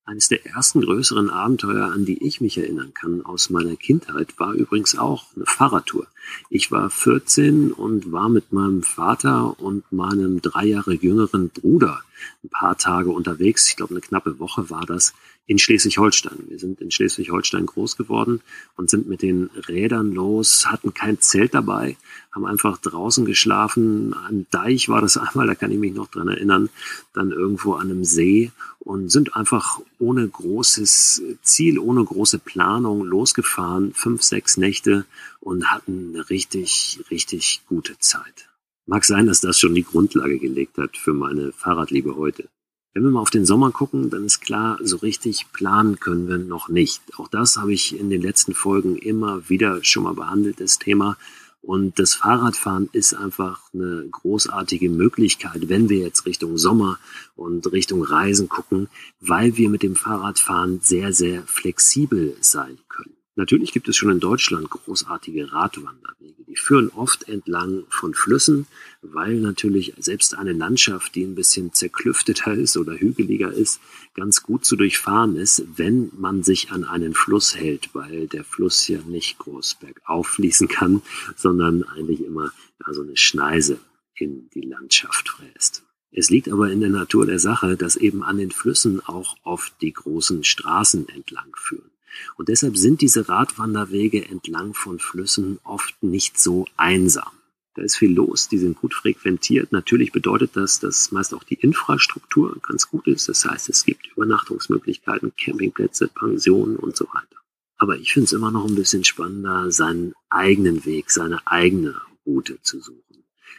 Eines 0.05 0.29
der 0.29 0.47
ersten 0.47 0.83
größeren 0.83 1.31
Abenteuer, 1.31 1.87
an 1.87 2.05
die 2.05 2.25
ich 2.25 2.41
mich 2.41 2.57
erinnern 2.59 2.95
kann 2.95 3.27
aus 3.27 3.51
meiner 3.51 3.75
Kindheit, 3.75 4.39
war 4.39 4.53
übrigens 4.53 4.97
auch 4.97 5.35
eine 5.35 5.47
Fahrradtour. 5.47 6.07
Ich 6.51 6.71
war 6.71 6.91
14 6.91 7.73
und 7.73 8.13
war 8.13 8.29
mit 8.29 8.53
meinem 8.53 8.83
Vater 8.83 9.59
und 9.61 9.91
meinem 9.93 10.41
drei 10.43 10.67
Jahre 10.67 10.95
jüngeren 10.95 11.51
Bruder 11.51 12.03
ein 12.43 12.49
paar 12.49 12.77
Tage 12.79 13.11
unterwegs. 13.11 13.69
Ich 13.69 13.77
glaube, 13.77 13.93
eine 13.93 14.01
knappe 14.01 14.39
Woche 14.39 14.71
war 14.71 14.87
das 14.87 15.15
in 15.47 15.59
Schleswig-Holstein. 15.59 16.39
Wir 16.49 16.59
sind 16.59 16.81
in 16.81 16.91
Schleswig-Holstein 16.91 17.67
groß 17.67 17.97
geworden 17.97 18.41
und 18.77 18.91
sind 18.91 19.09
mit 19.09 19.23
den 19.23 19.49
Rädern 19.69 20.13
los, 20.13 20.67
hatten 20.67 20.93
kein 20.93 21.21
Zelt 21.21 21.55
dabei, 21.55 21.97
haben 22.33 22.45
einfach 22.45 22.79
draußen 22.79 23.25
geschlafen. 23.25 24.15
Am 24.29 24.47
Deich 24.51 24.89
war 24.89 25.01
das 25.01 25.17
einmal, 25.17 25.47
da 25.47 25.55
kann 25.55 25.71
ich 25.71 25.79
mich 25.79 25.95
noch 25.95 26.09
dran 26.09 26.29
erinnern, 26.29 26.69
dann 27.13 27.31
irgendwo 27.31 27.75
an 27.75 27.91
einem 27.91 28.05
See 28.05 28.51
und 28.81 29.11
sind 29.11 29.37
einfach 29.37 29.81
ohne 29.99 30.27
großes 30.27 31.23
Ziel, 31.43 31.79
ohne 31.79 32.05
große 32.05 32.39
Planung 32.39 33.05
losgefahren, 33.05 33.93
fünf, 33.95 34.23
sechs 34.23 34.57
Nächte 34.57 35.07
und 35.47 35.71
hatten 35.71 36.11
eine 36.13 36.29
richtig, 36.29 36.99
richtig 37.09 37.63
gute 37.69 37.97
Zeit. 38.01 38.49
Mag 38.85 39.05
sein, 39.05 39.27
dass 39.27 39.41
das 39.41 39.61
schon 39.61 39.77
die 39.77 39.85
Grundlage 39.85 40.41
gelegt 40.41 40.77
hat 40.77 40.97
für 40.97 41.13
meine 41.13 41.53
Fahrradliebe 41.53 42.17
heute. 42.17 42.49
Wenn 42.93 43.05
wir 43.05 43.13
mal 43.13 43.21
auf 43.21 43.31
den 43.31 43.47
Sommer 43.47 43.71
gucken, 43.71 44.11
dann 44.11 44.25
ist 44.25 44.41
klar, 44.41 44.77
so 44.83 44.97
richtig 44.97 45.47
planen 45.53 46.01
können 46.01 46.27
wir 46.27 46.39
noch 46.39 46.69
nicht. 46.69 47.01
Auch 47.17 47.29
das 47.29 47.59
habe 47.59 47.73
ich 47.73 47.97
in 47.97 48.11
den 48.11 48.23
letzten 48.23 48.55
Folgen 48.55 48.97
immer 48.97 49.49
wieder 49.49 49.85
schon 49.85 50.03
mal 50.03 50.15
behandelt, 50.15 50.59
das 50.59 50.81
Thema. 50.81 51.17
Und 51.61 52.01
das 52.01 52.15
Fahrradfahren 52.15 52.89
ist 52.91 53.15
einfach 53.15 53.73
eine 53.73 54.09
großartige 54.11 54.91
Möglichkeit, 54.91 55.69
wenn 55.69 55.89
wir 55.89 55.99
jetzt 55.99 56.27
Richtung 56.27 56.59
Sommer 56.59 56.99
und 57.37 57.71
Richtung 57.71 58.03
Reisen 58.03 58.49
gucken, 58.49 58.89
weil 59.21 59.57
wir 59.57 59.69
mit 59.69 59.85
dem 59.85 59.95
Fahrradfahren 59.95 60.81
sehr, 60.81 61.13
sehr 61.13 61.45
flexibel 61.45 62.37
sein 62.41 62.79
können. 62.89 63.16
Natürlich 63.39 63.73
gibt 63.73 63.87
es 63.87 63.97
schon 63.97 64.11
in 64.11 64.19
Deutschland 64.19 64.71
großartige 64.71 65.53
Radwanderwege. 65.53 66.45
Die 66.49 66.57
führen 66.57 66.89
oft 66.89 67.29
entlang 67.29 67.85
von 67.91 68.15
Flüssen, 68.15 68.67
weil 69.03 69.35
natürlich 69.41 69.93
selbst 69.99 70.35
eine 70.39 70.55
Landschaft, 70.55 71.15
die 71.15 71.23
ein 71.23 71.35
bisschen 71.35 71.75
zerklüfteter 71.75 72.55
ist 72.55 72.79
oder 72.79 72.95
hügeliger 72.95 73.53
ist, 73.53 73.79
ganz 74.15 74.43
gut 74.43 74.65
zu 74.65 74.75
durchfahren 74.75 75.37
ist, 75.37 75.65
wenn 75.77 76.11
man 76.17 76.45
sich 76.45 76.71
an 76.71 76.85
einen 76.85 77.13
Fluss 77.13 77.55
hält, 77.55 77.95
weil 77.95 78.27
der 78.27 78.43
Fluss 78.43 78.89
ja 78.89 79.01
nicht 79.03 79.37
groß 79.37 79.77
bergauf 79.81 80.29
fließen 80.29 80.69
kann, 80.69 81.03
sondern 81.37 81.83
eigentlich 81.83 82.25
immer 82.25 82.53
da 82.79 82.95
so 82.95 83.03
eine 83.03 83.19
Schneise 83.19 83.79
in 84.15 84.49
die 84.55 84.63
Landschaft 84.63 85.29
fräst. 85.29 85.85
Es 86.11 86.31
liegt 86.31 86.49
aber 86.49 86.71
in 86.71 86.81
der 86.81 86.89
Natur 86.89 87.27
der 87.27 87.39
Sache, 87.39 87.77
dass 87.77 87.97
eben 87.97 88.23
an 88.23 88.39
den 88.39 88.51
Flüssen 88.51 89.07
auch 89.07 89.37
oft 89.43 89.75
die 89.83 89.93
großen 89.93 90.43
Straßen 90.43 91.07
entlang 91.11 91.55
führen. 91.55 91.91
Und 92.37 92.49
deshalb 92.49 92.77
sind 92.77 93.01
diese 93.01 93.29
Radwanderwege 93.29 94.29
entlang 94.29 94.75
von 94.75 94.99
Flüssen 94.99 95.59
oft 95.65 96.03
nicht 96.03 96.39
so 96.39 96.67
einsam. 96.77 97.31
Da 97.75 97.83
ist 97.83 97.97
viel 97.97 98.15
los, 98.15 98.49
die 98.49 98.57
sind 98.57 98.81
gut 98.81 98.95
frequentiert. 98.95 99.71
Natürlich 99.71 100.11
bedeutet 100.11 100.53
das, 100.55 100.81
dass 100.81 101.13
meist 101.13 101.35
auch 101.35 101.45
die 101.45 101.57
Infrastruktur 101.57 102.57
ganz 102.63 102.89
gut 102.89 103.07
ist. 103.07 103.29
Das 103.29 103.45
heißt, 103.45 103.69
es 103.69 103.85
gibt 103.85 104.07
Übernachtungsmöglichkeiten, 104.07 105.33
Campingplätze, 105.37 106.09
Pensionen 106.09 106.77
und 106.77 106.97
so 106.97 107.07
weiter. 107.13 107.37
Aber 107.77 107.99
ich 107.99 108.15
finde 108.15 108.25
es 108.25 108.33
immer 108.33 108.51
noch 108.51 108.67
ein 108.67 108.75
bisschen 108.75 109.05
spannender, 109.05 109.71
seinen 109.71 110.15
eigenen 110.31 110.87
Weg, 110.87 111.11
seine 111.11 111.47
eigene 111.47 112.01
Route 112.25 112.61
zu 112.63 112.81
suchen. 112.81 113.03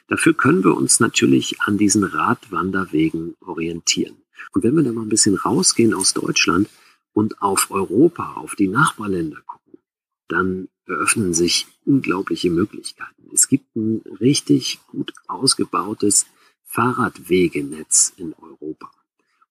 Dafür 0.08 0.34
können 0.34 0.64
wir 0.64 0.76
uns 0.76 1.00
natürlich 1.00 1.62
an 1.62 1.78
diesen 1.78 2.04
Radwanderwegen 2.04 3.36
orientieren. 3.42 4.16
Und 4.54 4.64
wenn 4.64 4.76
wir 4.76 4.84
da 4.84 4.92
mal 4.92 5.04
ein 5.04 5.10
bisschen 5.10 5.36
rausgehen 5.36 5.94
aus 5.94 6.14
Deutschland, 6.14 6.70
und 7.18 7.42
auf 7.42 7.72
Europa, 7.72 8.34
auf 8.34 8.54
die 8.54 8.68
Nachbarländer 8.68 9.42
gucken, 9.48 9.80
dann 10.28 10.68
eröffnen 10.86 11.34
sich 11.34 11.66
unglaubliche 11.84 12.52
Möglichkeiten. 12.52 13.32
Es 13.34 13.48
gibt 13.48 13.76
ein 13.76 14.04
richtig 14.22 14.78
gut 14.86 15.14
ausgebautes 15.28 16.28
Fahrradwegenetz 16.66 18.14
in 18.18 18.36
Europa. 18.36 18.92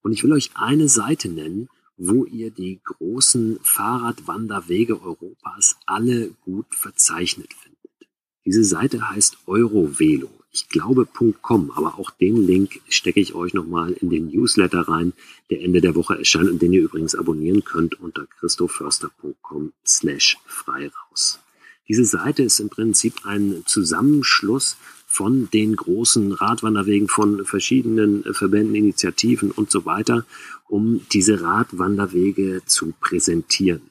Und 0.00 0.12
ich 0.12 0.22
will 0.22 0.32
euch 0.32 0.52
eine 0.54 0.88
Seite 0.88 1.28
nennen, 1.28 1.68
wo 1.96 2.24
ihr 2.24 2.52
die 2.52 2.78
großen 2.84 3.58
Fahrradwanderwege 3.64 5.02
Europas 5.02 5.76
alle 5.86 6.28
gut 6.44 6.72
verzeichnet 6.72 7.52
findet. 7.52 8.08
Diese 8.44 8.62
Seite 8.62 9.10
heißt 9.10 9.38
Eurovelo. 9.48 10.30
Ich 10.56 10.68
glaube 10.70 11.06
.com, 11.42 11.70
aber 11.72 11.98
auch 11.98 12.10
den 12.10 12.46
Link 12.46 12.80
stecke 12.88 13.20
ich 13.20 13.34
euch 13.34 13.52
nochmal 13.52 13.92
in 13.92 14.08
den 14.08 14.28
Newsletter 14.28 14.88
rein, 14.88 15.12
der 15.50 15.60
Ende 15.60 15.82
der 15.82 15.94
Woche 15.94 16.18
erscheint 16.18 16.48
und 16.48 16.62
den 16.62 16.72
ihr 16.72 16.82
übrigens 16.82 17.14
abonnieren 17.14 17.62
könnt 17.62 18.00
unter 18.00 18.26
christoförster.com 18.26 19.72
slash 19.84 20.38
frei 20.46 20.90
raus. 21.10 21.40
Diese 21.88 22.06
Seite 22.06 22.42
ist 22.42 22.58
im 22.58 22.70
Prinzip 22.70 23.26
ein 23.26 23.64
Zusammenschluss 23.66 24.76
von 25.06 25.48
den 25.50 25.76
großen 25.76 26.32
Radwanderwegen, 26.32 27.08
von 27.08 27.44
verschiedenen 27.44 28.24
Verbänden, 28.34 28.74
Initiativen 28.74 29.50
und 29.50 29.70
so 29.70 29.84
weiter, 29.84 30.24
um 30.68 31.02
diese 31.12 31.42
Radwanderwege 31.42 32.62
zu 32.64 32.94
präsentieren. 33.00 33.82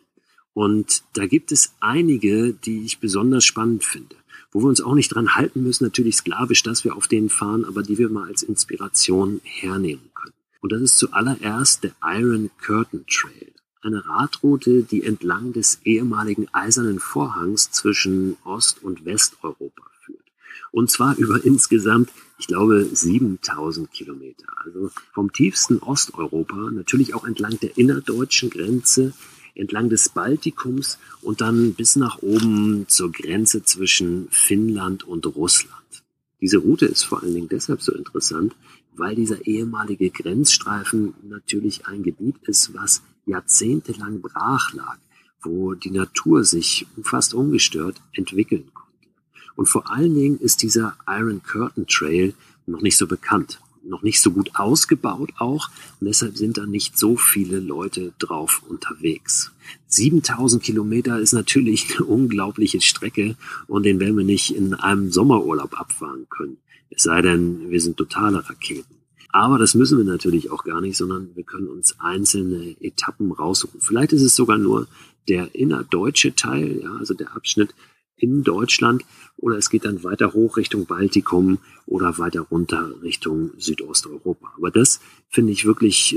Und 0.53 1.03
da 1.13 1.27
gibt 1.27 1.51
es 1.51 1.73
einige, 1.79 2.53
die 2.53 2.85
ich 2.85 2.99
besonders 2.99 3.45
spannend 3.45 3.83
finde 3.83 4.15
wo 4.55 4.61
wir 4.61 4.69
uns 4.69 4.79
auch 4.79 4.95
nicht 4.95 5.13
dran 5.13 5.35
halten 5.35 5.63
müssen, 5.63 5.83
natürlich 5.83 6.15
sklavisch, 6.15 6.63
dass 6.63 6.85
wir 6.85 6.95
auf 6.95 7.09
denen 7.09 7.27
fahren, 7.27 7.65
aber 7.65 7.83
die 7.83 7.97
wir 7.97 8.07
mal 8.07 8.29
als 8.29 8.41
Inspiration 8.41 9.41
hernehmen 9.43 10.09
können. 10.15 10.33
Und 10.61 10.71
das 10.71 10.81
ist 10.81 10.97
zuallererst 10.97 11.83
der 11.83 11.91
Iron 12.01 12.49
Curtain 12.65 13.05
Trail. 13.05 13.51
Eine 13.81 14.05
Radroute, 14.07 14.83
die 14.83 15.03
entlang 15.03 15.51
des 15.51 15.81
ehemaligen 15.83 16.47
Eisernen 16.53 16.99
Vorhangs 16.99 17.69
zwischen 17.71 18.37
Ost- 18.45 18.81
und 18.81 19.03
Westeuropa 19.03 19.83
führt. 20.05 20.23
Und 20.71 20.89
zwar 20.89 21.17
über 21.17 21.43
insgesamt, 21.43 22.09
ich 22.39 22.47
glaube, 22.47 22.85
7000 22.85 23.91
Kilometer. 23.91 24.47
Also 24.63 24.89
vom 25.13 25.33
tiefsten 25.33 25.79
Osteuropa, 25.79 26.71
natürlich 26.71 27.13
auch 27.13 27.25
entlang 27.25 27.59
der 27.59 27.77
innerdeutschen 27.77 28.49
Grenze 28.51 29.11
entlang 29.55 29.89
des 29.89 30.09
Baltikums 30.09 30.99
und 31.21 31.41
dann 31.41 31.73
bis 31.73 31.95
nach 31.95 32.21
oben 32.21 32.85
zur 32.87 33.11
Grenze 33.11 33.63
zwischen 33.63 34.27
Finnland 34.29 35.03
und 35.03 35.25
Russland. 35.25 36.03
Diese 36.41 36.57
Route 36.57 36.85
ist 36.85 37.03
vor 37.03 37.23
allen 37.23 37.33
Dingen 37.33 37.49
deshalb 37.49 37.81
so 37.81 37.93
interessant, 37.93 38.55
weil 38.95 39.15
dieser 39.15 39.45
ehemalige 39.45 40.09
Grenzstreifen 40.09 41.13
natürlich 41.23 41.87
ein 41.87 42.03
Gebiet 42.03 42.35
ist, 42.43 42.73
was 42.73 43.01
jahrzehntelang 43.25 44.21
brach 44.21 44.73
lag, 44.73 44.97
wo 45.41 45.73
die 45.73 45.91
Natur 45.91 46.43
sich 46.43 46.85
fast 47.01 47.33
ungestört 47.33 48.01
entwickeln 48.13 48.69
konnte. 48.73 49.09
Und 49.55 49.67
vor 49.67 49.89
allen 49.91 50.13
Dingen 50.13 50.39
ist 50.39 50.61
dieser 50.61 50.97
Iron 51.07 51.41
Curtain 51.43 51.87
Trail 51.87 52.33
noch 52.67 52.81
nicht 52.81 52.97
so 52.97 53.07
bekannt 53.07 53.59
noch 53.87 54.03
nicht 54.03 54.21
so 54.21 54.31
gut 54.31 54.51
ausgebaut 54.55 55.31
auch 55.37 55.69
und 55.99 56.07
deshalb 56.07 56.37
sind 56.37 56.57
da 56.57 56.65
nicht 56.65 56.97
so 56.97 57.15
viele 57.17 57.59
Leute 57.59 58.13
drauf 58.19 58.63
unterwegs. 58.67 59.51
7000 59.87 60.61
Kilometer 60.61 61.19
ist 61.19 61.33
natürlich 61.33 61.95
eine 61.95 62.05
unglaubliche 62.05 62.81
Strecke 62.81 63.35
und 63.67 63.83
den 63.83 63.99
werden 63.99 64.17
wir 64.17 64.25
nicht 64.25 64.55
in 64.55 64.73
einem 64.73 65.11
Sommerurlaub 65.11 65.79
abfahren 65.79 66.27
können. 66.29 66.57
Es 66.89 67.03
sei 67.03 67.21
denn, 67.21 67.69
wir 67.69 67.81
sind 67.81 67.97
totale 67.97 68.47
Raketen. 68.47 68.95
Aber 69.29 69.57
das 69.57 69.75
müssen 69.75 69.97
wir 69.97 70.05
natürlich 70.05 70.49
auch 70.49 70.63
gar 70.63 70.79
nicht, 70.79 70.95
sondern 70.95 71.35
wir 71.35 71.43
können 71.43 71.67
uns 71.67 71.99
einzelne 71.99 72.75
Etappen 72.79 73.33
raussuchen. 73.33 73.81
Vielleicht 73.81 74.13
ist 74.13 74.21
es 74.21 74.33
sogar 74.33 74.57
nur 74.57 74.87
der 75.27 75.53
innerdeutsche 75.55 76.35
Teil, 76.35 76.79
ja, 76.81 76.95
also 76.95 77.13
der 77.13 77.35
Abschnitt 77.35 77.75
in 78.17 78.43
Deutschland 78.43 79.03
oder 79.37 79.57
es 79.57 79.69
geht 79.69 79.85
dann 79.85 80.03
weiter 80.03 80.33
hoch 80.33 80.57
Richtung 80.57 80.85
Baltikum 80.85 81.59
oder 81.85 82.17
weiter 82.17 82.41
runter 82.41 82.91
Richtung 83.01 83.51
Südosteuropa. 83.57 84.53
Aber 84.57 84.71
das 84.71 85.01
finde 85.29 85.51
ich 85.51 85.65
wirklich, 85.65 86.15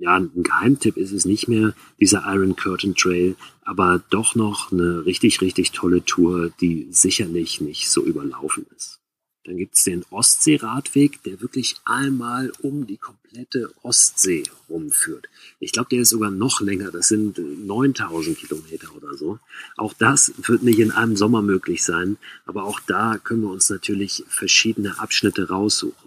ja, 0.00 0.16
ein 0.16 0.42
Geheimtipp 0.42 0.96
ist 0.96 1.12
es 1.12 1.24
nicht 1.24 1.48
mehr, 1.48 1.74
dieser 2.00 2.24
Iron 2.26 2.56
Curtain 2.56 2.94
Trail, 2.94 3.36
aber 3.62 4.02
doch 4.10 4.34
noch 4.34 4.72
eine 4.72 5.06
richtig, 5.06 5.40
richtig 5.40 5.72
tolle 5.72 6.04
Tour, 6.04 6.50
die 6.60 6.88
sicherlich 6.90 7.60
nicht 7.60 7.88
so 7.88 8.04
überlaufen 8.04 8.66
ist. 8.76 9.00
Dann 9.46 9.56
gibt's 9.58 9.84
den 9.84 10.04
Ostseeradweg, 10.10 11.22
der 11.22 11.40
wirklich 11.40 11.76
einmal 11.84 12.52
um 12.62 12.86
die 12.86 12.96
komplette 12.96 13.72
Ostsee 13.82 14.42
rumführt. 14.68 15.28
Ich 15.60 15.70
glaube, 15.70 15.88
der 15.90 16.00
ist 16.00 16.10
sogar 16.10 16.32
noch 16.32 16.60
länger. 16.60 16.90
Das 16.90 17.08
sind 17.08 17.38
9000 17.38 18.36
Kilometer 18.36 18.88
oder 18.96 19.16
so. 19.16 19.38
Auch 19.76 19.92
das 19.92 20.32
wird 20.38 20.64
nicht 20.64 20.80
in 20.80 20.90
einem 20.90 21.16
Sommer 21.16 21.42
möglich 21.42 21.84
sein. 21.84 22.16
Aber 22.44 22.64
auch 22.64 22.80
da 22.80 23.18
können 23.18 23.42
wir 23.42 23.50
uns 23.50 23.70
natürlich 23.70 24.24
verschiedene 24.26 24.98
Abschnitte 24.98 25.48
raussuchen. 25.48 26.05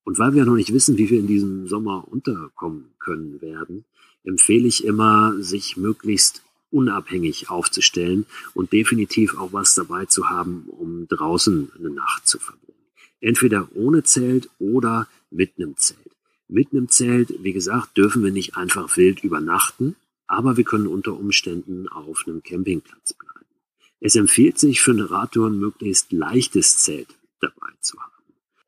Und 0.04 0.20
weil 0.20 0.34
wir 0.34 0.46
noch 0.46 0.56
nicht 0.56 0.74
wissen, 0.74 0.98
wie 0.98 1.10
wir 1.10 1.20
in 1.20 1.28
diesem 1.28 1.68
Sommer 1.68 2.06
unterkommen 2.08 2.92
können 3.00 3.42
werden, 3.42 3.86
empfehle 4.28 4.68
ich 4.68 4.84
immer, 4.84 5.36
sich 5.40 5.78
möglichst 5.78 6.44
unabhängig 6.70 7.50
aufzustellen 7.50 8.26
und 8.54 8.74
definitiv 8.74 9.38
auch 9.38 9.54
was 9.54 9.74
dabei 9.74 10.06
zu 10.06 10.30
haben, 10.30 10.66
um 10.68 11.08
draußen 11.08 11.72
eine 11.78 11.90
Nacht 11.90 12.28
zu 12.28 12.38
verbringen. 12.40 12.78
Entweder 13.22 13.70
ohne 13.74 14.04
Zelt 14.04 14.50
oder 14.60 15.08
mit 15.32 15.54
einem 15.58 15.78
Zelt. 15.78 16.00
Mit 16.50 16.72
einem 16.72 16.90
Zelt, 16.90 17.34
wie 17.42 17.54
gesagt, 17.54 17.98
dürfen 17.98 18.24
wir 18.24 18.32
nicht 18.32 18.58
einfach 18.58 18.96
wild 18.98 19.24
übernachten, 19.24 19.96
aber 20.28 20.58
wir 20.58 20.66
können 20.66 20.88
unter 20.88 21.14
Umständen 21.14 21.88
auf 21.88 22.26
einem 22.28 22.44
Campingplatz 22.44 23.14
bleiben. 23.14 23.46
Es 24.00 24.16
empfiehlt 24.16 24.60
sich 24.60 24.82
für 24.82 24.92
eine 24.92 25.10
Radtour 25.10 25.50
ein 25.50 25.58
möglichst 25.58 26.12
leichtes 26.12 26.80
Zelt 26.80 27.08
dabei 27.40 27.72
zu 27.80 27.98
haben. 28.00 28.12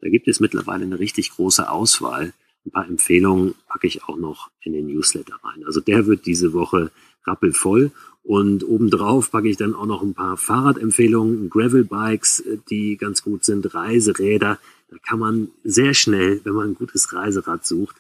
Da 0.02 0.10
gibt 0.10 0.28
es 0.28 0.40
mittlerweile 0.40 0.86
eine 0.86 1.00
richtig 1.00 1.32
große 1.32 1.70
Auswahl 1.70 2.34
ein 2.66 2.72
paar 2.72 2.88
Empfehlungen 2.88 3.56
packe 3.68 3.88
ich 3.88 4.04
auch 4.04 4.18
noch 4.18 4.50
in 4.62 4.74
den 4.74 4.88
Newsletter 4.88 5.40
rein. 5.44 5.64
Also 5.66 5.80
der 5.80 6.06
wird 6.08 6.26
diese 6.26 6.54
Woche 6.54 6.92
rappelvoll. 7.26 7.92
Und 8.24 8.64
obendrauf 8.64 9.32
packe 9.32 9.50
ich 9.50 9.58
dann 9.58 9.74
auch 9.74 9.86
noch 9.86 10.04
ein 10.04 10.14
paar 10.14 10.38
Fahrradempfehlungen, 10.38 11.50
Gravelbikes, 11.50 12.44
die 12.70 12.98
ganz 12.98 13.24
gut 13.24 13.44
sind, 13.44 13.74
Reiseräder. 13.74 14.60
Da 14.90 14.98
kann 15.08 15.20
man 15.20 15.50
sehr 15.64 15.94
schnell, 15.94 16.42
wenn 16.44 16.54
man 16.54 16.70
ein 16.70 16.76
gutes 16.76 17.14
Reiserad 17.14 17.66
sucht, 17.66 17.96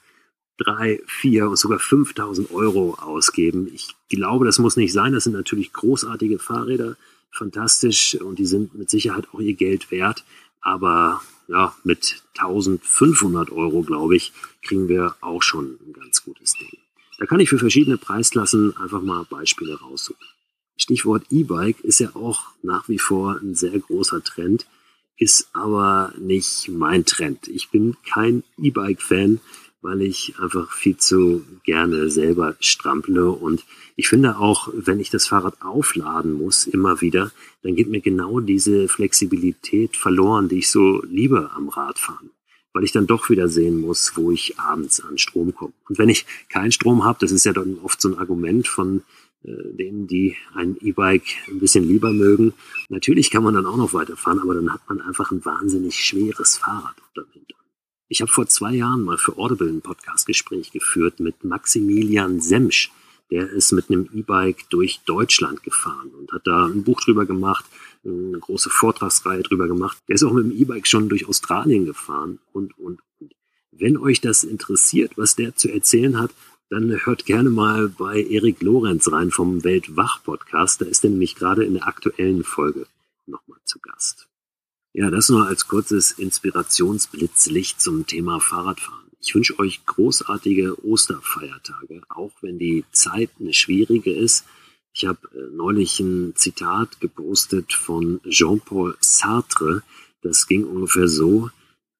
drei, 0.57 1.01
vier 1.07 1.49
und 1.49 1.57
sogar 1.57 1.79
5000 1.79 2.51
Euro 2.51 2.95
ausgeben. 2.95 3.69
Ich 3.73 3.95
glaube, 4.09 4.45
das 4.45 4.59
muss 4.59 4.75
nicht 4.75 4.93
sein. 4.93 5.13
Das 5.13 5.23
sind 5.23 5.33
natürlich 5.33 5.71
großartige 5.73 6.37
Fahrräder, 6.37 6.97
fantastisch 7.31 8.15
und 8.15 8.39
die 8.39 8.45
sind 8.45 8.75
mit 8.75 8.89
Sicherheit 8.89 9.27
auch 9.31 9.39
ihr 9.39 9.53
Geld 9.53 9.89
wert. 9.91 10.25
Aber 10.61 11.21
ja, 11.47 11.75
mit 11.83 12.23
1500 12.37 13.51
Euro, 13.51 13.81
glaube 13.81 14.15
ich, 14.15 14.33
kriegen 14.61 14.87
wir 14.87 15.15
auch 15.21 15.41
schon 15.41 15.77
ein 15.85 15.93
ganz 15.93 16.23
gutes 16.23 16.53
Ding. 16.53 16.77
Da 17.17 17.25
kann 17.25 17.39
ich 17.39 17.49
für 17.49 17.59
verschiedene 17.59 17.97
Preisklassen 17.97 18.77
einfach 18.77 19.01
mal 19.01 19.25
Beispiele 19.29 19.79
raussuchen. 19.79 20.25
Stichwort 20.77 21.25
E-Bike 21.29 21.81
ist 21.81 21.99
ja 21.99 22.15
auch 22.15 22.45
nach 22.61 22.87
wie 22.87 22.99
vor 22.99 23.37
ein 23.41 23.55
sehr 23.55 23.77
großer 23.77 24.23
Trend, 24.23 24.65
ist 25.17 25.49
aber 25.53 26.13
nicht 26.17 26.69
mein 26.69 27.03
Trend. 27.03 27.49
Ich 27.49 27.69
bin 27.69 27.97
kein 28.09 28.43
E-Bike-Fan, 28.57 29.41
weil 29.81 30.01
ich 30.01 30.36
einfach 30.39 30.71
viel 30.71 30.98
zu 30.98 31.45
gerne 31.63 32.09
selber 32.09 32.55
strample. 32.59 33.31
Und 33.31 33.63
ich 33.95 34.09
finde 34.09 34.38
auch, 34.38 34.69
wenn 34.74 35.00
ich 35.00 35.09
das 35.09 35.27
Fahrrad 35.27 35.62
aufladen 35.62 36.33
muss, 36.33 36.67
immer 36.67 37.01
wieder, 37.01 37.31
dann 37.63 37.75
geht 37.75 37.89
mir 37.89 38.01
genau 38.01 38.39
diese 38.39 38.88
Flexibilität 38.88 39.95
verloren, 39.95 40.50
die 40.50 40.59
ich 40.59 40.69
so 40.69 41.01
liebe 41.03 41.51
am 41.55 41.69
Radfahren. 41.69 42.31
weil 42.74 42.83
ich 42.83 42.91
dann 42.91 43.07
doch 43.07 43.29
wieder 43.29 43.48
sehen 43.48 43.81
muss, 43.81 44.13
wo 44.15 44.31
ich 44.31 44.59
abends 44.59 45.01
an 45.01 45.17
Strom 45.17 45.55
komme. 45.55 45.74
Und 45.88 45.98
wenn 45.98 46.09
ich 46.09 46.25
keinen 46.50 46.71
Strom 46.71 47.03
habe, 47.03 47.17
das 47.19 47.31
ist 47.31 47.45
ja 47.45 47.53
dann 47.53 47.79
oft 47.83 48.00
so 48.00 48.09
ein 48.09 48.17
Argument 48.17 48.67
von 48.67 49.01
äh, 49.43 49.51
denen, 49.74 50.07
die 50.07 50.36
ein 50.53 50.77
E-Bike 50.79 51.25
ein 51.48 51.59
bisschen 51.59 51.88
lieber 51.88 52.13
mögen. 52.13 52.53
Natürlich 52.89 53.31
kann 53.31 53.43
man 53.43 53.55
dann 53.55 53.65
auch 53.65 53.77
noch 53.77 53.93
weiterfahren, 53.93 54.39
aber 54.39 54.53
dann 54.53 54.71
hat 54.71 54.81
man 54.88 55.01
einfach 55.01 55.31
ein 55.31 55.43
wahnsinnig 55.43 55.95
schweres 55.95 56.57
Fahrrad 56.57 56.95
dahinter. 57.15 57.55
Ich 58.11 58.21
habe 58.21 58.31
vor 58.31 58.47
zwei 58.47 58.73
Jahren 58.73 59.03
mal 59.03 59.19
für 59.19 59.37
Audible 59.37 59.69
ein 59.69 59.81
Podcastgespräch 59.81 60.71
geführt 60.71 61.19
mit 61.19 61.43
Maximilian 61.43 62.41
Semsch. 62.41 62.91
Der 63.29 63.47
ist 63.47 63.71
mit 63.71 63.91
einem 63.91 64.09
E-Bike 64.11 64.67
durch 64.71 65.01
Deutschland 65.05 65.61
gefahren 65.61 66.09
und 66.19 66.31
hat 66.31 66.47
da 66.47 66.65
ein 66.65 66.83
Buch 66.83 67.01
drüber 67.01 67.27
gemacht, 67.27 67.65
eine 68.03 68.39
große 68.39 68.71
Vortragsreihe 68.71 69.43
drüber 69.43 69.67
gemacht. 69.67 69.99
Der 70.07 70.15
ist 70.15 70.23
auch 70.23 70.33
mit 70.33 70.45
dem 70.45 70.57
E-Bike 70.59 70.87
schon 70.87 71.07
durch 71.07 71.27
Australien 71.27 71.85
gefahren 71.85 72.39
und, 72.51 72.75
und, 72.79 72.99
und. 73.19 73.35
Wenn 73.71 73.95
euch 73.95 74.21
das 74.21 74.43
interessiert, 74.43 75.11
was 75.15 75.35
der 75.35 75.55
zu 75.55 75.69
erzählen 75.69 76.19
hat, 76.19 76.31
dann 76.71 77.05
hört 77.05 77.27
gerne 77.27 77.51
mal 77.51 77.89
bei 77.89 78.23
Erik 78.23 78.63
Lorenz 78.63 79.11
rein 79.11 79.29
vom 79.29 79.63
Weltwach-Podcast. 79.63 80.81
Da 80.81 80.85
ist 80.85 81.03
er 81.03 81.11
nämlich 81.11 81.35
gerade 81.35 81.63
in 81.63 81.75
der 81.75 81.87
aktuellen 81.87 82.43
Folge 82.43 82.87
nochmal 83.27 83.59
zu 83.65 83.77
Gast. 83.77 84.28
Ja, 85.00 85.10
das 85.10 85.29
nur 85.29 85.48
als 85.48 85.70
kurzes 85.70 86.12
Inspirationsblitzlicht 86.12 87.79
zum 87.79 88.06
Thema 88.06 88.41
Fahrradfahren. 88.41 89.08
Ich 89.22 89.34
wünsche 89.34 89.58
euch 89.58 89.86
großartige 89.86 90.86
Osterfeiertage, 90.86 92.01
auch 92.10 92.34
wenn 92.41 92.60
die 92.60 92.84
Zeit 92.91 93.29
eine 93.39 93.53
schwierige 93.53 94.13
ist. 94.13 94.44
Ich 94.94 95.06
habe 95.06 95.20
äh, 95.34 95.56
neulich 95.56 96.01
ein 96.01 96.36
Zitat 96.36 97.00
gepostet 97.00 97.72
von 97.72 98.20
Jean-Paul 98.29 98.98
Sartre. 99.00 99.84
Das 100.22 100.48
ging 100.48 100.65
ungefähr 100.65 101.08
so, 101.08 101.50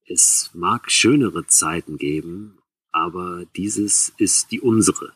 es 0.06 0.50
mag 0.52 0.90
schönere 0.90 1.46
Zeiten 1.46 1.96
geben, 1.96 2.58
aber 2.92 3.46
dieses 3.56 4.12
ist 4.18 4.50
die 4.50 4.60
unsere. 4.60 5.14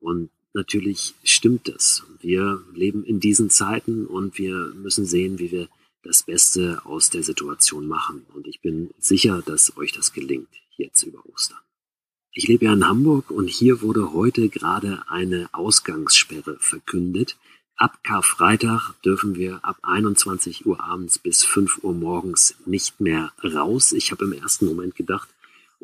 Und 0.00 0.28
natürlich 0.52 1.14
stimmt 1.24 1.66
das. 1.66 2.02
Wir 2.20 2.62
leben 2.74 3.02
in 3.04 3.20
diesen 3.20 3.48
Zeiten 3.48 4.06
und 4.06 4.36
wir 4.36 4.74
müssen 4.74 5.06
sehen, 5.06 5.38
wie 5.38 5.50
wir 5.50 5.68
das 6.02 6.22
Beste 6.22 6.82
aus 6.84 7.10
der 7.10 7.22
Situation 7.22 7.86
machen. 7.86 8.26
Und 8.34 8.46
ich 8.46 8.60
bin 8.60 8.90
sicher, 8.98 9.42
dass 9.42 9.76
euch 9.76 9.92
das 9.92 10.12
gelingt, 10.12 10.48
jetzt 10.76 11.02
über 11.02 11.24
Ostern. 11.26 11.58
Ich 12.32 12.48
lebe 12.48 12.64
ja 12.64 12.72
in 12.72 12.88
Hamburg 12.88 13.30
und 13.30 13.48
hier 13.48 13.82
wurde 13.82 14.12
heute 14.12 14.48
gerade 14.48 15.02
eine 15.08 15.50
Ausgangssperre 15.52 16.56
verkündet. 16.60 17.36
Ab 17.76 17.98
Karfreitag 18.04 18.94
dürfen 19.04 19.34
wir 19.34 19.64
ab 19.64 19.76
21 19.82 20.66
Uhr 20.66 20.82
abends 20.82 21.18
bis 21.18 21.44
5 21.44 21.82
Uhr 21.82 21.92
morgens 21.92 22.54
nicht 22.64 23.00
mehr 23.00 23.32
raus. 23.42 23.92
Ich 23.92 24.12
habe 24.12 24.24
im 24.24 24.32
ersten 24.32 24.66
Moment 24.66 24.94
gedacht, 24.94 25.28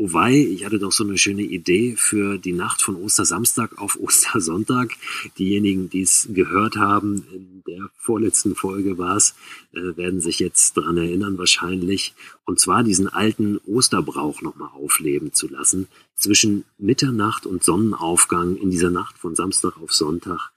Oh 0.00 0.12
wei, 0.12 0.32
ich 0.32 0.64
hatte 0.64 0.78
doch 0.78 0.92
so 0.92 1.02
eine 1.02 1.18
schöne 1.18 1.42
Idee 1.42 1.96
für 1.96 2.38
die 2.38 2.52
Nacht 2.52 2.82
von 2.82 2.94
Ostersamstag 2.94 3.78
auf 3.78 3.96
Ostersonntag. 4.00 4.92
Diejenigen, 5.40 5.90
die 5.90 6.02
es 6.02 6.28
gehört 6.30 6.76
haben, 6.76 7.26
in 7.32 7.64
der 7.66 7.90
vorletzten 7.96 8.54
Folge 8.54 8.96
war 8.96 9.16
es, 9.16 9.34
äh, 9.72 9.96
werden 9.96 10.20
sich 10.20 10.38
jetzt 10.38 10.74
dran 10.74 10.98
erinnern 10.98 11.36
wahrscheinlich. 11.36 12.14
Und 12.44 12.60
zwar 12.60 12.84
diesen 12.84 13.08
alten 13.08 13.58
Osterbrauch 13.66 14.40
nochmal 14.40 14.70
aufleben 14.72 15.32
zu 15.32 15.48
lassen. 15.48 15.88
Zwischen 16.14 16.64
Mitternacht 16.78 17.44
und 17.44 17.64
Sonnenaufgang 17.64 18.56
in 18.56 18.70
dieser 18.70 18.90
Nacht 18.90 19.18
von 19.18 19.34
Samstag 19.34 19.78
auf 19.82 19.92
Sonntag 19.92 20.52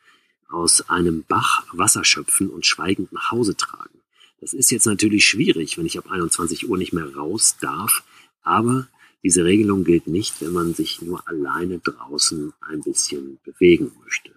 aus 0.51 0.87
einem 0.87 1.23
Bach 1.27 1.63
Wasser 1.71 2.05
schöpfen 2.05 2.51
und 2.51 2.67
schweigend 2.67 3.11
nach 3.11 3.31
Hause 3.31 3.57
tragen. 3.57 4.01
Das 4.39 4.53
ist 4.53 4.69
jetzt 4.69 4.85
natürlich 4.85 5.25
schwierig, 5.25 5.79
wenn 5.79 5.87
ich 5.87 5.97
ab 5.97 6.11
21 6.11 6.69
Uhr 6.69 6.77
nicht 6.77 6.93
mehr 6.93 7.15
raus 7.15 7.57
darf. 7.59 8.03
Aber 8.43 8.87
diese 9.23 9.43
Regelung 9.43 9.83
gilt 9.83 10.07
nicht, 10.07 10.41
wenn 10.41 10.53
man 10.53 10.73
sich 10.73 11.01
nur 11.01 11.27
alleine 11.27 11.79
draußen 11.79 12.53
ein 12.61 12.81
bisschen 12.81 13.39
bewegen 13.43 13.91
möchte. 14.03 14.31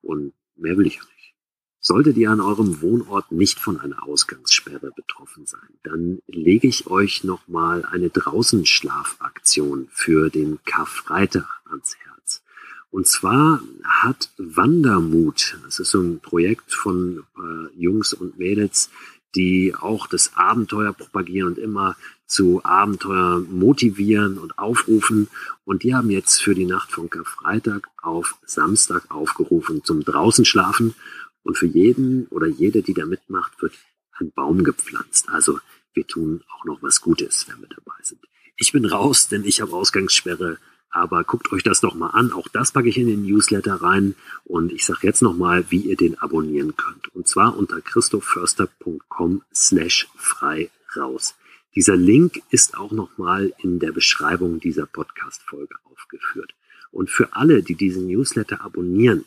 Und 0.00 0.32
mehr 0.56 0.76
will 0.76 0.86
ich 0.86 0.96
ja 0.96 1.02
nicht. 1.02 1.34
Solltet 1.80 2.16
ihr 2.16 2.30
an 2.30 2.40
eurem 2.40 2.80
Wohnort 2.80 3.32
nicht 3.32 3.58
von 3.58 3.78
einer 3.78 4.06
Ausgangssperre 4.06 4.92
betroffen 4.94 5.46
sein, 5.46 5.68
dann 5.82 6.20
lege 6.28 6.68
ich 6.68 6.86
euch 6.86 7.24
nochmal 7.24 7.84
eine 7.84 8.08
Draußenschlafaktion 8.08 9.88
für 9.90 10.30
den 10.30 10.60
Karfreitag 10.64 11.48
ans 11.68 11.96
Herz. 11.96 12.42
Und 12.90 13.08
zwar 13.08 13.62
hat 13.84 14.30
Wandermut, 14.38 15.58
das 15.64 15.80
ist 15.80 15.90
so 15.90 16.00
ein 16.00 16.20
Projekt 16.20 16.72
von 16.72 17.24
äh, 17.36 17.76
Jungs 17.76 18.14
und 18.14 18.38
Mädels, 18.38 18.90
die 19.34 19.74
auch 19.74 20.06
das 20.06 20.36
Abenteuer 20.36 20.92
propagieren 20.92 21.48
und 21.48 21.58
immer 21.58 21.96
zu 22.32 22.64
Abenteuer 22.64 23.40
motivieren 23.40 24.38
und 24.38 24.58
aufrufen. 24.58 25.28
Und 25.66 25.82
die 25.82 25.94
haben 25.94 26.10
jetzt 26.10 26.42
für 26.42 26.54
die 26.54 26.64
Nacht 26.64 26.90
von 26.90 27.10
Karfreitag 27.10 27.86
auf 28.00 28.36
Samstag 28.46 29.10
aufgerufen 29.10 29.84
zum 29.84 30.02
draußen 30.02 30.46
schlafen. 30.46 30.94
Und 31.42 31.58
für 31.58 31.66
jeden 31.66 32.26
oder 32.28 32.46
jede, 32.46 32.82
die 32.82 32.94
da 32.94 33.04
mitmacht, 33.04 33.60
wird 33.60 33.74
ein 34.18 34.32
Baum 34.32 34.64
gepflanzt. 34.64 35.28
Also 35.28 35.60
wir 35.92 36.06
tun 36.06 36.42
auch 36.56 36.64
noch 36.64 36.82
was 36.82 37.02
Gutes, 37.02 37.46
wenn 37.48 37.60
wir 37.60 37.68
dabei 37.68 37.98
sind. 38.02 38.20
Ich 38.56 38.72
bin 38.72 38.86
raus, 38.86 39.28
denn 39.28 39.44
ich 39.44 39.60
habe 39.60 39.72
Ausgangssperre. 39.74 40.56
Aber 40.88 41.24
guckt 41.24 41.52
euch 41.52 41.62
das 41.62 41.80
doch 41.80 41.94
mal 41.94 42.10
an. 42.10 42.32
Auch 42.32 42.48
das 42.48 42.72
packe 42.72 42.88
ich 42.88 42.96
in 42.96 43.08
den 43.08 43.26
Newsletter 43.26 43.74
rein. 43.74 44.14
Und 44.44 44.72
ich 44.72 44.86
sage 44.86 45.06
jetzt 45.06 45.20
nochmal, 45.20 45.66
wie 45.68 45.80
ihr 45.80 45.96
den 45.96 46.18
abonnieren 46.18 46.76
könnt. 46.76 47.14
Und 47.14 47.28
zwar 47.28 47.58
unter 47.58 47.82
christophförster.com 47.82 49.42
slash 49.52 50.08
frei 50.16 50.70
raus. 50.96 51.34
Dieser 51.74 51.96
Link 51.96 52.42
ist 52.50 52.76
auch 52.76 52.92
nochmal 52.92 53.52
in 53.58 53.78
der 53.78 53.92
Beschreibung 53.92 54.60
dieser 54.60 54.84
Podcast-Folge 54.84 55.74
aufgeführt. 55.84 56.54
Und 56.90 57.10
für 57.10 57.34
alle, 57.34 57.62
die 57.62 57.74
diesen 57.74 58.06
Newsletter 58.06 58.60
abonnieren, 58.60 59.24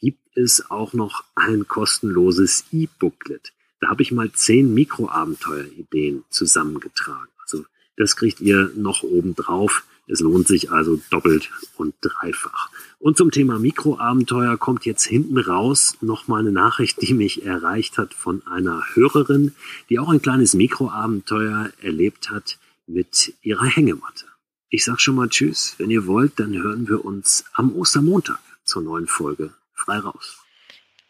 gibt 0.00 0.36
es 0.36 0.68
auch 0.70 0.92
noch 0.92 1.24
ein 1.36 1.68
kostenloses 1.68 2.64
E-Booklet. 2.72 3.52
Da 3.80 3.88
habe 3.88 4.02
ich 4.02 4.10
mal 4.10 4.32
zehn 4.32 4.74
Mikroabenteuer-Ideen 4.74 6.24
zusammengetragen. 6.28 7.30
Also 7.42 7.64
das 7.96 8.16
kriegt 8.16 8.40
ihr 8.40 8.72
noch 8.74 9.04
oben 9.04 9.36
drauf. 9.36 9.84
Es 10.08 10.20
lohnt 10.20 10.46
sich 10.46 10.70
also 10.70 11.00
doppelt 11.10 11.50
und 11.76 11.94
dreifach. 12.00 12.70
Und 12.98 13.16
zum 13.16 13.30
Thema 13.30 13.58
Mikroabenteuer 13.58 14.56
kommt 14.56 14.84
jetzt 14.84 15.04
hinten 15.04 15.38
raus 15.38 15.96
nochmal 16.00 16.40
eine 16.40 16.52
Nachricht, 16.52 17.02
die 17.02 17.12
mich 17.12 17.44
erreicht 17.44 17.98
hat 17.98 18.14
von 18.14 18.46
einer 18.46 18.84
Hörerin, 18.94 19.54
die 19.90 19.98
auch 19.98 20.08
ein 20.08 20.22
kleines 20.22 20.54
Mikroabenteuer 20.54 21.70
erlebt 21.82 22.30
hat 22.30 22.58
mit 22.86 23.34
ihrer 23.42 23.66
Hängematte. 23.66 24.26
Ich 24.68 24.84
sag 24.84 25.00
schon 25.00 25.16
mal 25.16 25.28
Tschüss. 25.28 25.74
Wenn 25.78 25.90
ihr 25.90 26.06
wollt, 26.06 26.38
dann 26.38 26.54
hören 26.54 26.88
wir 26.88 27.04
uns 27.04 27.44
am 27.52 27.74
Ostermontag 27.74 28.38
zur 28.64 28.82
neuen 28.82 29.06
Folge 29.06 29.54
frei 29.74 29.98
raus. 29.98 30.38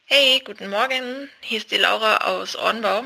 Hey, 0.04 0.40
guten 0.44 0.70
Morgen. 0.70 1.28
Hier 1.40 1.58
ist 1.58 1.70
die 1.70 1.78
Laura 1.78 2.18
aus 2.18 2.54
Ornbau. 2.56 3.04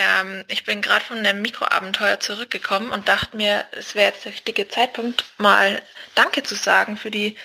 Ähm, 0.00 0.44
ich 0.48 0.64
bin 0.64 0.80
gerade 0.80 1.04
von 1.04 1.18
einem 1.18 1.42
Mikroabenteuer 1.42 2.20
zurückgekommen 2.20 2.90
und 2.90 3.08
dachte 3.08 3.36
mir, 3.36 3.66
es 3.72 3.94
wäre 3.94 4.12
jetzt 4.12 4.24
der 4.24 4.32
richtige 4.32 4.66
Zeitpunkt, 4.66 5.24
mal 5.36 5.82
Danke 6.14 6.42
zu 6.42 6.54
sagen 6.54 6.96
für 6.96 7.10
die 7.10 7.36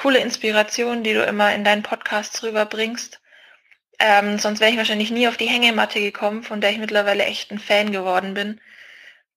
coole 0.00 0.18
Inspiration, 0.18 1.02
die 1.02 1.14
du 1.14 1.24
immer 1.24 1.54
in 1.54 1.64
deinen 1.64 1.82
Podcasts 1.82 2.42
rüberbringst. 2.42 3.20
Ähm, 3.98 4.38
sonst 4.38 4.60
wäre 4.60 4.70
ich 4.70 4.76
wahrscheinlich 4.76 5.10
nie 5.10 5.28
auf 5.28 5.38
die 5.38 5.48
Hängematte 5.48 6.00
gekommen, 6.00 6.42
von 6.42 6.60
der 6.60 6.70
ich 6.70 6.78
mittlerweile 6.78 7.24
echt 7.24 7.50
ein 7.50 7.58
Fan 7.58 7.90
geworden 7.90 8.34
bin. 8.34 8.60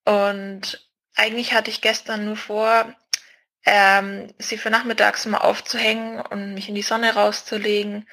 Und 0.04 0.88
eigentlich 1.16 1.54
hatte 1.54 1.72
ich 1.72 1.82
gestern 1.82 2.26
nur 2.26 2.38
vor, 2.38 2.94
ähm, 3.66 4.34
sie 4.40 4.58
für 4.58 4.70
nachmittags 4.70 5.26
mal 5.26 5.40
aufzuhängen 5.40 6.20
und 6.22 6.54
mich 6.54 6.68
in 6.68 6.76
die 6.76 6.82
Sonne 6.82 7.14
rauszulegen, 7.14 8.08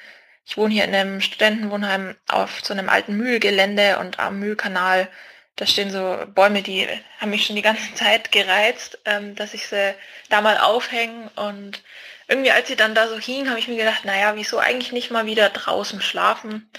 ich 0.49 0.57
wohne 0.57 0.73
hier 0.73 0.85
in 0.85 0.95
einem 0.95 1.21
Studentenwohnheim 1.21 2.15
auf 2.27 2.61
so 2.63 2.73
einem 2.73 2.89
alten 2.89 3.15
Mühlgelände 3.15 3.99
und 3.99 4.17
am 4.17 4.39
Mühlkanal, 4.39 5.07
da 5.55 5.67
stehen 5.67 5.91
so 5.91 6.25
Bäume, 6.33 6.63
die 6.63 6.87
haben 7.19 7.29
mich 7.29 7.45
schon 7.45 7.55
die 7.55 7.61
ganze 7.61 7.93
Zeit 7.93 8.31
gereizt, 8.31 8.97
ähm, 9.05 9.35
dass 9.35 9.53
ich 9.53 9.67
sie 9.67 9.93
da 10.29 10.41
mal 10.41 10.57
aufhänge. 10.57 11.29
Und 11.35 11.83
irgendwie, 12.27 12.49
als 12.49 12.67
sie 12.67 12.75
dann 12.75 12.95
da 12.95 13.07
so 13.07 13.19
hing, 13.19 13.47
habe 13.47 13.59
ich 13.59 13.67
mir 13.67 13.77
gedacht, 13.77 14.05
naja, 14.05 14.35
wieso 14.35 14.57
eigentlich 14.57 14.91
nicht 14.91 15.11
mal 15.11 15.27
wieder 15.27 15.49
draußen 15.49 16.01
schlafen? 16.01 16.71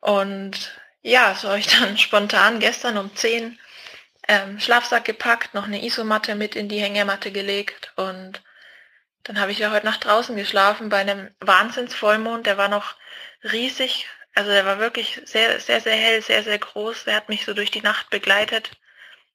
Und 0.00 0.80
ja, 1.02 1.34
so 1.34 1.48
habe 1.48 1.58
ich 1.58 1.66
dann 1.78 1.98
spontan 1.98 2.58
gestern 2.58 2.96
um 2.96 3.14
10 3.14 3.58
ähm, 4.28 4.58
Schlafsack 4.60 5.04
gepackt, 5.04 5.52
noch 5.52 5.66
eine 5.66 5.84
Isomatte 5.84 6.36
mit 6.36 6.56
in 6.56 6.70
die 6.70 6.80
Hängematte 6.80 7.32
gelegt 7.32 7.92
und 7.96 8.42
dann 9.24 9.40
habe 9.40 9.52
ich 9.52 9.58
ja 9.58 9.70
heute 9.70 9.86
Nacht 9.86 10.04
draußen 10.04 10.36
geschlafen 10.36 10.90
bei 10.90 10.98
einem 10.98 11.34
Wahnsinnsvollmond. 11.40 12.46
Der 12.46 12.58
war 12.58 12.68
noch 12.68 12.94
riesig. 13.42 14.06
Also 14.34 14.50
der 14.50 14.66
war 14.66 14.78
wirklich 14.78 15.20
sehr, 15.24 15.60
sehr, 15.60 15.80
sehr 15.80 15.96
hell, 15.96 16.22
sehr, 16.22 16.42
sehr 16.42 16.58
groß. 16.58 17.04
Der 17.04 17.16
hat 17.16 17.28
mich 17.28 17.44
so 17.44 17.54
durch 17.54 17.70
die 17.70 17.82
Nacht 17.82 18.10
begleitet. 18.10 18.70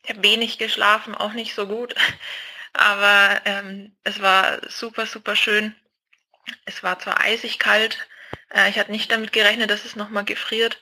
Ich 0.04 0.10
habe 0.10 0.24
wenig 0.24 0.58
geschlafen, 0.60 1.16
auch 1.16 1.34
nicht 1.34 1.56
so 1.56 1.68
gut. 1.68 1.96
Aber 2.74 3.42
ähm, 3.46 3.96
es 4.04 4.22
war 4.22 4.60
super, 4.70 5.08
super 5.08 5.36
schön. 5.36 5.76
Es 6.66 6.84
war 6.84 7.00
zwar 7.00 7.22
eisig 7.22 7.58
kalt. 7.58 8.08
Äh, 8.54 8.70
ich 8.70 8.78
hatte 8.78 8.92
nicht 8.92 9.12
damit 9.12 9.34
gerechnet, 9.34 9.72
dass 9.72 9.86
es 9.86 9.96
nochmal 9.96 10.26
gefriert. 10.26 10.82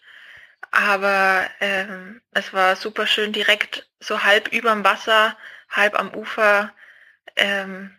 Aber 0.71 1.49
ähm, 1.61 2.21
es 2.31 2.51
war 2.53 2.75
super 2.75 3.07
schön 3.07 3.31
direkt 3.31 3.87
so 3.99 4.23
halb 4.23 4.49
überm 4.49 4.83
Wasser 4.83 5.37
halb 5.69 5.97
am 5.97 6.13
Ufer. 6.13 6.73
Ähm, 7.35 7.95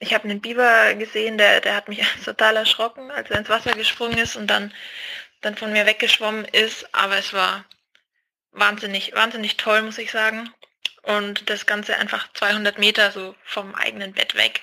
ich 0.00 0.14
habe 0.14 0.24
einen 0.24 0.40
Biber 0.40 0.94
gesehen, 0.94 1.38
der, 1.38 1.60
der 1.60 1.74
hat 1.74 1.88
mich 1.88 2.02
total 2.24 2.56
erschrocken, 2.56 3.10
als 3.10 3.30
er 3.30 3.38
ins 3.38 3.48
Wasser 3.48 3.72
gesprungen 3.72 4.18
ist 4.18 4.36
und 4.36 4.46
dann, 4.48 4.72
dann 5.40 5.56
von 5.56 5.72
mir 5.72 5.86
weggeschwommen 5.86 6.44
ist. 6.44 6.88
Aber 6.94 7.16
es 7.16 7.32
war 7.32 7.64
wahnsinnig, 8.52 9.14
wahnsinnig 9.14 9.56
toll, 9.56 9.82
muss 9.82 9.98
ich 9.98 10.10
sagen. 10.10 10.50
Und 11.02 11.48
das 11.48 11.66
Ganze 11.66 11.96
einfach 11.96 12.32
200 12.34 12.78
Meter 12.78 13.12
so 13.12 13.34
vom 13.44 13.74
eigenen 13.74 14.12
Bett 14.12 14.34
weg. 14.34 14.62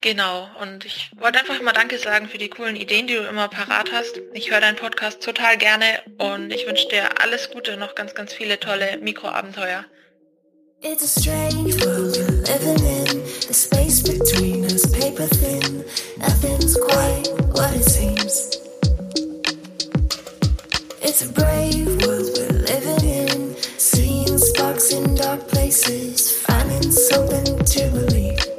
Genau, 0.00 0.48
und 0.60 0.84
ich 0.84 1.10
wollte 1.16 1.40
einfach 1.40 1.60
mal 1.60 1.72
Danke 1.72 1.98
sagen 1.98 2.28
für 2.28 2.38
die 2.38 2.50
coolen 2.50 2.76
Ideen, 2.76 3.08
die 3.08 3.16
du 3.16 3.26
immer 3.26 3.48
parat 3.48 3.90
hast. 3.90 4.20
Ich 4.32 4.48
höre 4.48 4.60
deinen 4.60 4.76
Podcast 4.76 5.24
total 5.24 5.58
gerne 5.58 6.02
und 6.18 6.52
ich 6.52 6.68
wünsche 6.68 6.86
dir 6.86 7.20
alles 7.20 7.50
Gute, 7.50 7.76
noch 7.76 7.96
ganz, 7.96 8.14
ganz 8.14 8.32
viele 8.32 8.60
tolle 8.60 8.98
Mikroabenteuer. 8.98 9.84
It's 10.80 11.02
a 11.02 11.20
strange 11.20 11.74
world 11.80 12.16
living 12.46 13.08
in. 13.08 13.17
The 13.46 13.54
space 13.54 14.02
between 14.02 14.64
us 14.66 14.84
paper 14.92 15.26
thin. 15.26 15.84
Nothing's 16.18 16.76
quite 16.76 17.28
what 17.52 17.74
it 17.74 17.84
seems. 17.84 18.58
It's 21.00 21.22
a 21.22 21.32
brave 21.32 21.86
world 22.04 22.28
we're 22.36 22.58
living 22.66 23.08
in. 23.08 23.56
Seeing 23.78 24.36
sparks 24.38 24.92
in 24.92 25.14
dark 25.14 25.48
places. 25.48 26.32
Finding 26.42 26.90
something 26.90 27.64
to 27.64 27.90
believe. 27.90 28.57